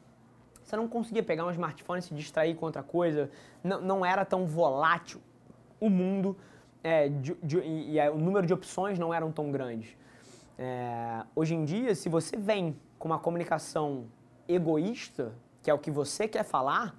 você 0.62 0.76
não 0.76 0.86
conseguia 0.86 1.22
pegar 1.22 1.44
um 1.44 1.50
smartphone 1.50 1.98
e 1.98 2.02
se 2.02 2.14
distrair 2.14 2.54
com 2.54 2.64
outra 2.64 2.82
coisa. 2.82 3.28
Não, 3.62 3.80
não 3.80 4.06
era 4.06 4.24
tão 4.24 4.46
volátil 4.46 5.20
o 5.80 5.90
mundo 5.90 6.36
é, 6.84 7.08
de, 7.08 7.34
de, 7.42 7.58
e, 7.58 7.98
e, 7.98 8.08
o 8.08 8.18
número 8.18 8.46
de 8.46 8.54
opções 8.54 9.00
não 9.00 9.12
eram 9.12 9.32
tão 9.32 9.50
grandes. 9.50 9.96
É, 10.56 11.24
hoje 11.34 11.56
em 11.56 11.64
dia, 11.64 11.92
se 11.92 12.08
você 12.08 12.36
vem 12.36 12.78
com 13.00 13.08
uma 13.08 13.18
comunicação 13.18 14.06
egoísta, 14.46 15.32
que 15.60 15.68
é 15.68 15.74
o 15.74 15.78
que 15.78 15.90
você 15.90 16.28
quer 16.28 16.44
falar, 16.44 16.96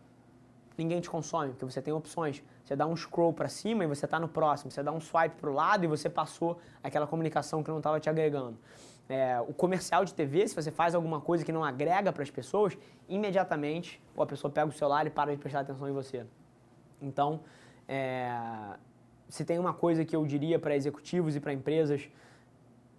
ninguém 0.77 0.99
te 0.99 1.09
consome, 1.09 1.51
porque 1.51 1.63
você 1.63 1.81
tem 1.81 1.93
opções. 1.93 2.43
Você 2.65 2.75
dá 2.75 2.85
um 2.85 2.95
scroll 2.95 3.31
para 3.31 3.47
cima 3.47 3.85
e 3.85 3.87
você 3.87 4.03
está 4.03 4.19
no 4.19 4.27
próximo. 4.27 4.69
Você 4.69 4.83
dá 4.83 4.91
um 4.91 4.99
swipe 4.99 5.37
para 5.37 5.49
o 5.49 5.53
lado 5.53 5.85
e 5.85 5.87
você 5.87 6.09
passou 6.09 6.59
aquela 6.83 7.07
comunicação 7.07 7.63
que 7.63 7.69
não 7.69 7.77
estava 7.77 8.01
te 8.01 8.09
agregando. 8.09 8.57
É, 9.15 9.39
o 9.41 9.53
comercial 9.53 10.03
de 10.03 10.11
TV, 10.11 10.47
se 10.47 10.55
você 10.55 10.71
faz 10.71 10.95
alguma 10.95 11.21
coisa 11.21 11.45
que 11.45 11.51
não 11.51 11.63
agrega 11.63 12.11
para 12.11 12.23
as 12.23 12.31
pessoas, 12.31 12.75
imediatamente 13.07 14.01
a 14.17 14.25
pessoa 14.25 14.51
pega 14.51 14.67
o 14.67 14.71
celular 14.71 15.05
e 15.05 15.11
para 15.11 15.31
de 15.31 15.37
prestar 15.37 15.59
atenção 15.59 15.87
em 15.87 15.91
você. 15.91 16.25
Então, 16.99 17.41
é, 17.87 18.35
se 19.29 19.45
tem 19.45 19.59
uma 19.59 19.71
coisa 19.71 20.03
que 20.03 20.15
eu 20.15 20.25
diria 20.25 20.57
para 20.57 20.75
executivos 20.75 21.35
e 21.35 21.39
para 21.39 21.53
empresas 21.53 22.09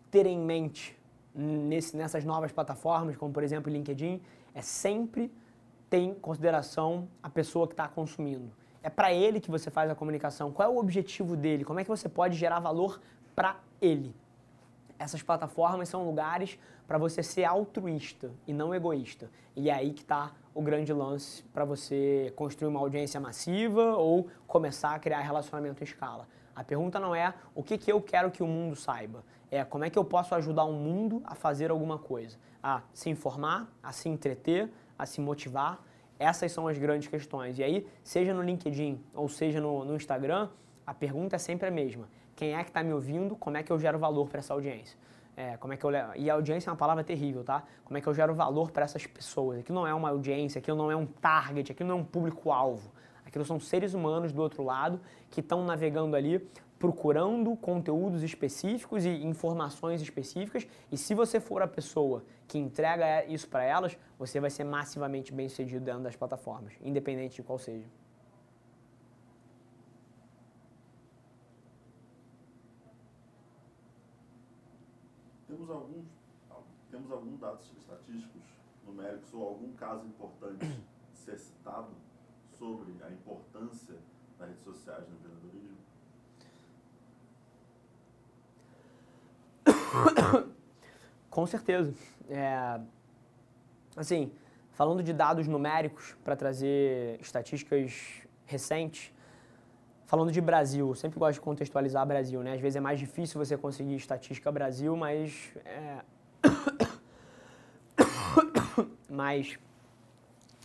terem 0.09 0.39
em 0.39 0.41
mente 0.41 0.97
nesse, 1.35 1.97
nessas 1.97 2.25
novas 2.25 2.53
plataformas, 2.53 3.17
como 3.17 3.33
por 3.33 3.43
exemplo 3.43 3.69
o 3.69 3.75
LinkedIn, 3.75 4.23
é 4.55 4.63
sempre 4.63 5.33
tem 5.91 6.11
em 6.11 6.15
consideração 6.15 7.09
a 7.25 7.29
pessoa 7.29 7.67
que 7.67 7.73
está 7.73 7.89
consumindo. 7.89 8.53
É 8.85 8.89
para 8.89 9.13
ele 9.13 9.41
que 9.41 9.51
você 9.51 9.69
faz 9.69 9.91
a 9.91 9.97
comunicação. 9.97 10.53
Qual 10.53 10.71
é 10.71 10.73
o 10.73 10.79
objetivo 10.79 11.35
dele? 11.37 11.65
Como 11.65 11.81
é 11.81 11.83
que 11.83 11.91
você 11.91 12.09
pode 12.09 12.37
gerar 12.37 12.61
valor 12.61 13.01
para 13.35 13.57
ele? 13.81 14.15
Essas 14.99 15.23
plataformas 15.23 15.89
são 15.89 16.05
lugares 16.05 16.59
para 16.87 16.99
você 16.99 17.23
ser 17.23 17.45
altruísta 17.45 18.31
e 18.47 18.53
não 18.53 18.75
egoísta. 18.75 19.31
E 19.57 19.71
é 19.71 19.75
aí 19.75 19.93
que 19.93 20.03
está 20.03 20.33
o 20.55 20.63
grande 20.63 20.93
lance 20.93 21.43
para 21.53 21.65
você 21.65 22.33
construir 22.37 22.69
uma 22.69 22.81
audiência 22.81 23.21
massiva 23.21 23.97
ou 23.97 24.29
começar 24.47 24.95
a 24.95 24.99
criar 24.99 25.21
relacionamento 25.21 25.83
em 25.83 25.85
escala. 25.85 26.29
A 26.55 26.63
pergunta 26.63 27.01
não 27.01 27.15
é 27.15 27.35
o 27.55 27.63
que, 27.63 27.77
que 27.77 27.91
eu 27.91 28.01
quero 28.01 28.31
que 28.31 28.43
o 28.43 28.47
mundo 28.47 28.77
saiba, 28.77 29.25
é 29.51 29.65
como 29.65 29.85
é 29.85 29.91
que 29.91 29.99
eu 29.99 30.05
posso 30.05 30.35
ajudar 30.35 30.65
o 30.65 30.73
mundo 30.73 31.23
a 31.25 31.35
fazer 31.35 31.71
alguma 31.71 31.99
coisa. 31.99 32.39
A 32.63 32.83
se 32.93 33.11
informar, 33.11 33.69
a 33.83 33.93
se 33.93 34.09
entreter, 34.09 34.71
a 34.99 35.07
se 35.07 35.21
motivar. 35.21 35.81
Essas 36.19 36.53
são 36.53 36.67
as 36.67 36.79
grandes 36.79 37.09
questões. 37.09 37.59
E 37.59 37.63
aí, 37.63 37.87
seja 38.03 38.33
no 38.33 38.43
LinkedIn 38.43 39.01
ou 39.15 39.29
seja 39.29 39.61
no, 39.61 39.85
no 39.85 39.97
Instagram, 39.97 40.49
a 40.87 40.95
pergunta 40.95 41.37
é 41.37 41.39
sempre 41.39 41.69
a 41.69 41.71
mesma. 41.71 42.09
Quem 42.37 42.55
é 42.55 42.63
que 42.63 42.71
está 42.71 42.83
me 42.83 42.93
ouvindo? 42.93 43.37
Como 43.37 43.57
é 43.57 43.63
que 43.63 43.71
eu 43.71 43.79
gero 43.79 43.99
valor 43.99 44.29
para 44.29 44.39
essa 44.39 44.53
audiência? 44.53 44.99
É, 45.37 45.57
como 45.57 45.73
é 45.73 45.77
que 45.77 45.85
eu 45.85 45.91
E 46.17 46.31
audiência 46.31 46.69
é 46.69 46.73
uma 46.73 46.77
palavra 46.77 47.03
terrível, 47.03 47.43
tá? 47.43 47.65
Como 47.85 47.99
é 47.99 48.01
que 48.01 48.07
eu 48.07 48.15
gero 48.15 48.35
valor 48.35 48.71
para 48.71 48.85
essas 48.85 49.07
pessoas? 49.07 49.61
Aquilo 49.61 49.81
não 49.81 49.87
é 49.87 49.95
uma 49.95 50.11
audiência, 50.11 50.59
aquilo 50.59 50.77
não 50.77 50.91
é 50.91 50.97
um 50.97 51.07
target, 51.07 51.73
aquilo 51.73 51.89
não 51.89 51.99
é 51.99 52.01
um 52.01 52.05
público-alvo. 52.05 52.93
Aquilo 53.27 53.45
são 53.45 53.59
seres 53.59 53.95
humanos 53.95 54.33
do 54.33 54.41
outro 54.41 54.63
lado 54.63 55.01
que 55.31 55.41
estão 55.41 55.65
navegando 55.65 56.15
ali 56.15 56.47
procurando 56.85 57.57
conteúdos 57.57 58.23
específicos 58.23 59.07
e 59.07 59.25
informações 59.25 60.03
específicas, 60.03 60.67
e 60.93 60.99
se 60.99 61.15
você 61.15 61.41
for 61.41 61.63
a 61.63 61.67
pessoa 61.67 62.23
que 62.47 62.59
entrega 62.59 63.25
isso 63.25 63.49
para 63.49 63.65
elas, 63.65 63.97
você 64.19 64.39
vai 64.39 64.51
ser 64.51 64.65
massivamente 64.65 65.33
bem 65.33 65.49
sucedido 65.49 65.83
dentro 65.83 66.03
das 66.03 66.15
plataformas, 66.15 66.75
independente 66.83 67.37
de 67.37 67.43
qual 67.43 67.59
seja. 67.59 67.87
Temos 75.49 75.71
alguns, 75.71 76.05
temos 76.91 77.11
alguns 77.11 77.43
dados 77.55 77.71
estatísticos 77.79 78.43
numéricos 78.85 79.33
ou 79.33 79.49
algum 79.49 79.73
caso 79.75 80.05
importante 80.07 80.67
ser 81.13 81.39
citado 81.39 81.91
sobre 82.59 82.93
a 83.03 83.11
importância 83.11 83.95
das 84.39 84.49
redes 84.49 84.65
sociais 84.65 85.05
no 85.09 85.15
empreendedorismo? 85.15 85.77
Com 91.31 91.47
certeza. 91.47 91.95
É, 92.29 92.81
assim, 93.97 94.33
falando 94.73 95.03
de 95.03 95.13
dados 95.13 95.47
numéricos, 95.47 96.17
para 96.25 96.35
trazer 96.35 97.21
estatísticas 97.21 98.27
recentes, 98.47 99.13
falando 100.07 100.33
de 100.33 100.41
Brasil, 100.41 100.95
sempre 100.95 101.19
gosto 101.19 101.35
de 101.35 101.41
contextualizar 101.41 102.07
Brasil, 102.07 102.43
né? 102.43 102.55
Às 102.55 102.61
vezes 102.61 102.77
é 102.77 102.81
mais 102.81 102.99
difícil 102.99 103.39
você 103.43 103.57
conseguir 103.57 103.95
estatística 103.95 104.51
Brasil, 104.51 104.97
mas... 104.97 105.53
É... 105.65 106.05
mas 109.09 109.59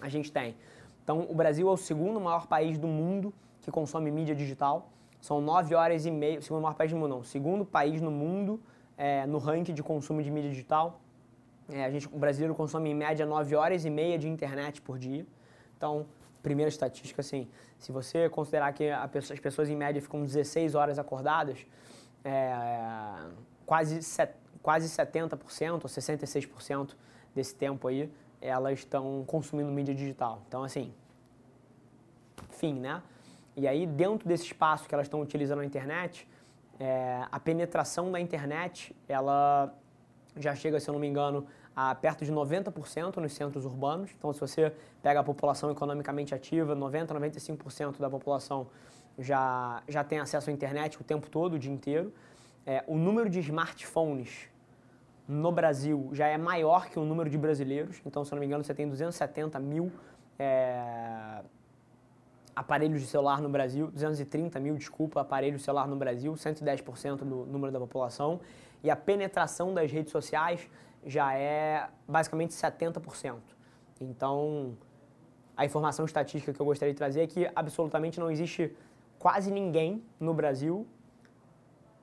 a 0.01 0.09
gente 0.09 0.31
tem. 0.31 0.55
Então, 1.03 1.25
o 1.29 1.35
Brasil 1.35 1.67
é 1.67 1.71
o 1.71 1.77
segundo 1.77 2.19
maior 2.19 2.47
país 2.47 2.77
do 2.77 2.87
mundo 2.87 3.33
que 3.61 3.71
consome 3.71 4.11
mídia 4.11 4.35
digital. 4.35 4.89
São 5.19 5.41
9 5.41 5.75
horas 5.75 6.05
e 6.05 6.11
meia, 6.11 6.41
segundo 6.41 6.61
maior 6.61 6.75
país 6.75 6.91
do 6.91 6.97
mundo, 6.97 7.09
não, 7.09 7.23
segundo 7.23 7.65
país 7.65 8.01
no 8.01 8.11
mundo 8.11 8.59
é, 8.97 9.25
no 9.25 9.37
ranking 9.37 9.73
de 9.73 9.83
consumo 9.83 10.21
de 10.21 10.29
mídia 10.29 10.49
digital. 10.49 11.01
É, 11.71 11.85
a 11.85 11.89
gente, 11.89 12.07
o 12.07 12.17
brasileiro 12.17 12.55
consome 12.55 12.89
em 12.89 12.95
média 12.95 13.25
9 13.25 13.55
horas 13.55 13.85
e 13.85 13.89
meia 13.89 14.17
de 14.17 14.27
internet 14.27 14.81
por 14.81 14.97
dia. 14.97 15.25
Então, 15.77 16.05
primeira 16.41 16.69
estatística, 16.69 17.21
assim, 17.21 17.47
se 17.77 17.91
você 17.91 18.29
considerar 18.29 18.73
que 18.73 18.89
pessoa, 19.11 19.35
as 19.35 19.39
pessoas 19.39 19.69
em 19.69 19.75
média 19.75 20.01
ficam 20.01 20.23
16 20.23 20.75
horas 20.75 20.97
acordadas, 20.97 21.65
é, 22.23 22.53
quase, 23.65 24.01
set, 24.03 24.33
quase 24.61 24.87
70% 24.87 25.73
ou 25.73 25.79
66% 25.79 26.95
desse 27.39 27.55
tempo 27.55 27.87
aí, 27.87 28.11
elas 28.41 28.79
estão 28.79 29.23
consumindo 29.25 29.71
mídia 29.71 29.95
digital. 29.95 30.41
Então, 30.47 30.63
assim, 30.63 30.93
fim, 32.49 32.73
né? 32.73 33.01
E 33.55 33.65
aí, 33.67 33.85
dentro 33.85 34.27
desse 34.27 34.43
espaço 34.43 34.87
que 34.87 34.93
elas 34.93 35.07
estão 35.07 35.21
utilizando 35.21 35.61
a 35.61 35.65
internet, 35.65 36.27
é, 36.79 37.23
a 37.31 37.39
penetração 37.39 38.11
da 38.11 38.19
internet, 38.19 38.95
ela 39.07 39.73
já 40.35 40.53
chega, 40.53 40.79
se 40.79 40.89
eu 40.89 40.93
não 40.93 40.99
me 40.99 41.07
engano, 41.07 41.47
a 41.75 41.95
perto 41.95 42.25
de 42.25 42.31
90% 42.31 43.17
nos 43.17 43.33
centros 43.33 43.65
urbanos. 43.65 44.11
Então, 44.17 44.33
se 44.33 44.39
você 44.39 44.73
pega 45.01 45.21
a 45.21 45.23
população 45.23 45.71
economicamente 45.71 46.35
ativa, 46.35 46.75
90, 46.75 47.13
95% 47.13 47.99
da 47.99 48.09
população 48.09 48.67
já, 49.17 49.81
já 49.87 50.03
tem 50.03 50.19
acesso 50.19 50.49
à 50.49 50.53
internet 50.53 50.99
o 50.99 51.03
tempo 51.03 51.29
todo, 51.29 51.53
o 51.53 51.59
dia 51.59 51.71
inteiro. 51.71 52.13
É, 52.65 52.83
o 52.85 52.97
número 52.97 53.29
de 53.29 53.39
smartphones 53.39 54.49
no 55.29 55.51
Brasil 55.51 56.09
já 56.11 56.25
é 56.25 56.39
maior 56.39 56.89
que 56.89 56.97
o 56.97 57.05
número 57.05 57.29
de 57.29 57.37
brasileiros. 57.37 58.01
Então, 58.03 58.25
se 58.25 58.33
eu 58.33 58.35
não 58.35 58.39
me 58.39 58.47
engano, 58.47 58.63
você 58.63 58.73
tem 58.73 58.89
270 58.89 59.59
mil 59.59 59.91
é, 60.39 61.43
aparelhos 62.55 62.99
de 62.99 63.05
celular 63.05 63.39
no 63.39 63.47
Brasil, 63.47 63.91
230 63.91 64.59
mil, 64.59 64.75
desculpa, 64.75 65.21
aparelhos 65.21 65.59
de 65.59 65.65
celular 65.65 65.87
no 65.87 65.95
Brasil, 65.95 66.33
110% 66.33 67.17
do 67.17 67.45
número 67.45 67.71
da 67.71 67.79
população, 67.79 68.39
e 68.83 68.89
a 68.89 68.95
penetração 68.95 69.71
das 69.71 69.91
redes 69.91 70.11
sociais 70.11 70.67
já 71.05 71.35
é 71.35 71.87
basicamente 72.07 72.55
70%. 72.55 73.35
Então, 74.01 74.75
a 75.55 75.63
informação 75.63 76.05
estatística 76.05 76.51
que 76.51 76.59
eu 76.59 76.65
gostaria 76.65 76.91
de 76.91 76.97
trazer 76.97 77.21
é 77.21 77.27
que 77.27 77.47
absolutamente 77.55 78.19
não 78.19 78.31
existe 78.31 78.75
quase 79.19 79.51
ninguém 79.51 80.03
no 80.19 80.33
Brasil 80.33 80.87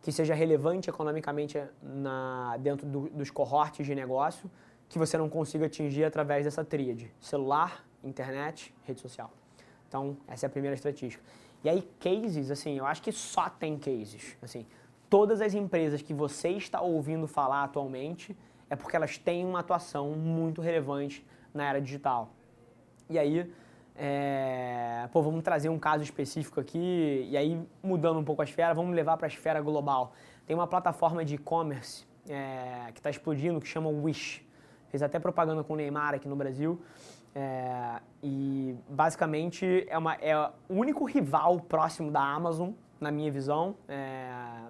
que 0.07 0.13
seja 0.13 0.35
relevante 0.35 0.89
economicamente 0.89 1.61
na, 1.83 2.57
dentro 2.59 2.87
do, 2.87 3.11
dos 3.11 3.29
cohortes 3.29 3.85
de 3.85 3.93
negócio 3.93 4.49
que 4.89 5.01
você 5.01 5.19
não 5.19 5.29
consiga 5.29 5.67
atingir 5.67 6.05
através 6.05 6.45
dessa 6.45 6.65
tríade: 6.65 7.13
celular, 7.21 7.85
internet, 8.05 8.73
rede 8.85 9.01
social. 9.01 9.33
Então, 9.89 10.17
essa 10.29 10.47
é 10.47 10.49
a 10.49 10.51
primeira 10.51 10.77
estatística. 10.77 11.21
E 11.65 11.69
aí, 11.69 11.83
cases, 11.99 12.53
assim, 12.53 12.79
eu 12.79 12.87
acho 12.87 13.03
que 13.03 13.11
só 13.11 13.51
tem 13.51 13.77
cases. 13.77 14.37
Assim, 14.41 14.65
todas 15.11 15.41
as 15.41 15.55
empresas 15.55 16.01
que 16.01 16.15
você 16.15 16.51
está 16.51 16.81
ouvindo 16.81 17.27
falar 17.27 17.65
atualmente 17.65 18.37
é 18.71 18.77
porque 18.77 18.95
elas 18.95 19.19
têm 19.19 19.45
uma 19.45 19.59
atuação 19.59 20.11
muito 20.13 20.61
relevante 20.61 21.27
na 21.53 21.69
era 21.69 21.81
digital. 21.81 22.31
E 23.11 23.19
aí, 23.19 23.53
é, 23.99 25.09
pô, 25.13 25.23
vamos 25.23 25.43
trazer 25.43 25.69
um 25.69 25.79
caso 25.79 26.05
específico 26.05 26.61
aqui, 26.61 27.27
e 27.31 27.37
aí, 27.37 27.61
mudando 27.83 28.19
um 28.19 28.25
pouco 28.25 28.43
a 28.43 28.45
esfera, 28.45 28.75
vamos 28.75 28.95
levar 28.95 29.17
para 29.17 29.27
a 29.27 29.29
esfera 29.29 29.61
global. 29.61 30.13
Tem 30.47 30.55
uma 30.55 30.67
plataforma 30.67 31.25
de 31.25 31.37
e-commerce 31.37 32.07
é, 32.29 32.91
que 32.93 33.01
está 33.01 33.11
explodindo, 33.11 33.61
que 33.61 33.67
chama 33.67 33.89
Wish. 33.89 34.47
Fez 34.89 35.03
até 35.03 35.19
propaganda 35.19 35.65
com 35.65 35.73
o 35.73 35.77
Neymar 35.77 36.15
aqui 36.15 36.29
no 36.29 36.37
Brasil. 36.37 36.81
É, 37.35 38.01
e 38.23 38.75
basicamente 38.89 39.87
é, 39.89 39.99
uma, 39.99 40.15
é 40.15 40.37
o 40.69 40.75
único 40.75 41.05
rival 41.05 41.61
próximo 41.61 42.11
da 42.11 42.21
Amazon, 42.21 42.71
na 43.01 43.11
minha 43.11 43.31
visão. 43.31 43.77
É, 43.89 44.61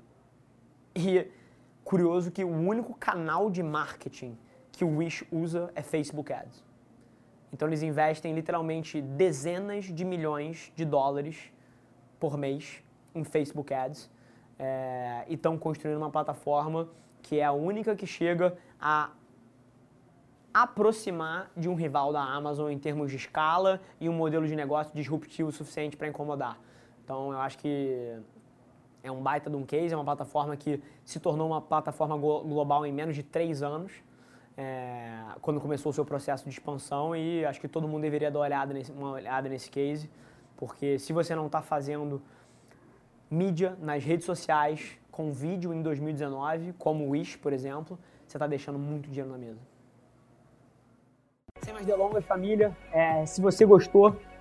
e 0.94 1.30
curioso 1.84 2.30
que 2.30 2.42
o 2.44 2.50
único 2.50 2.94
canal 2.94 3.50
de 3.50 3.62
marketing 3.62 4.36
que 4.72 4.84
o 4.84 4.96
Wish 4.96 5.26
usa 5.30 5.70
é 5.74 5.82
Facebook 5.82 6.32
Ads. 6.32 6.65
Então 7.52 7.68
eles 7.68 7.82
investem 7.82 8.34
literalmente 8.34 9.00
dezenas 9.00 9.84
de 9.84 10.04
milhões 10.04 10.72
de 10.74 10.84
dólares 10.84 11.52
por 12.18 12.36
mês 12.36 12.82
em 13.14 13.24
Facebook 13.24 13.72
Ads 13.72 14.10
é, 14.58 15.24
e 15.28 15.34
estão 15.34 15.56
construindo 15.58 15.98
uma 15.98 16.10
plataforma 16.10 16.88
que 17.22 17.40
é 17.40 17.44
a 17.44 17.52
única 17.52 17.96
que 17.96 18.06
chega 18.06 18.56
a 18.80 19.10
aproximar 20.54 21.50
de 21.56 21.68
um 21.68 21.74
rival 21.74 22.12
da 22.12 22.22
Amazon 22.22 22.70
em 22.70 22.78
termos 22.78 23.10
de 23.10 23.16
escala 23.16 23.80
e 24.00 24.08
um 24.08 24.12
modelo 24.12 24.46
de 24.46 24.56
negócio 24.56 24.94
disruptivo 24.94 25.52
suficiente 25.52 25.96
para 25.96 26.08
incomodar. 26.08 26.58
Então, 27.04 27.30
eu 27.30 27.38
acho 27.38 27.58
que 27.58 28.16
é 29.02 29.12
um 29.12 29.22
baita 29.22 29.50
de 29.50 29.56
um 29.56 29.66
case, 29.66 29.92
é 29.92 29.96
uma 29.96 30.04
plataforma 30.04 30.56
que 30.56 30.82
se 31.04 31.20
tornou 31.20 31.48
uma 31.48 31.60
plataforma 31.60 32.16
global 32.16 32.86
em 32.86 32.92
menos 32.92 33.14
de 33.14 33.22
três 33.22 33.62
anos, 33.62 33.92
é, 34.56 35.22
quando 35.42 35.60
começou 35.60 35.90
o 35.90 35.92
seu 35.92 36.04
processo 36.04 36.44
de 36.44 36.50
expansão 36.50 37.14
e 37.14 37.44
acho 37.44 37.60
que 37.60 37.68
todo 37.68 37.86
mundo 37.86 38.02
deveria 38.02 38.30
dar 38.30 38.38
uma 38.38 38.44
olhada 38.44 38.72
nesse, 38.72 38.90
uma 38.92 39.10
olhada 39.10 39.48
nesse 39.48 39.70
case, 39.70 40.10
porque 40.56 40.98
se 40.98 41.12
você 41.12 41.34
não 41.34 41.46
está 41.46 41.60
fazendo 41.60 42.22
mídia 43.30 43.76
nas 43.80 44.02
redes 44.02 44.24
sociais 44.24 44.98
com 45.10 45.32
vídeo 45.32 45.74
em 45.74 45.82
2019, 45.82 46.72
como 46.78 47.04
o 47.04 47.10
Wish, 47.10 47.36
por 47.38 47.52
exemplo, 47.52 47.98
você 48.26 48.36
está 48.36 48.46
deixando 48.46 48.78
muito 48.78 49.08
dinheiro 49.08 49.30
na 49.30 49.38
mesa. 49.38 49.60
Sem 51.62 51.74
mais 51.74 51.86
delongas, 51.86 52.24
família, 52.24 52.76
é, 52.92 53.26
se 53.26 53.40
você 53.40 53.64
gostou 53.64 54.16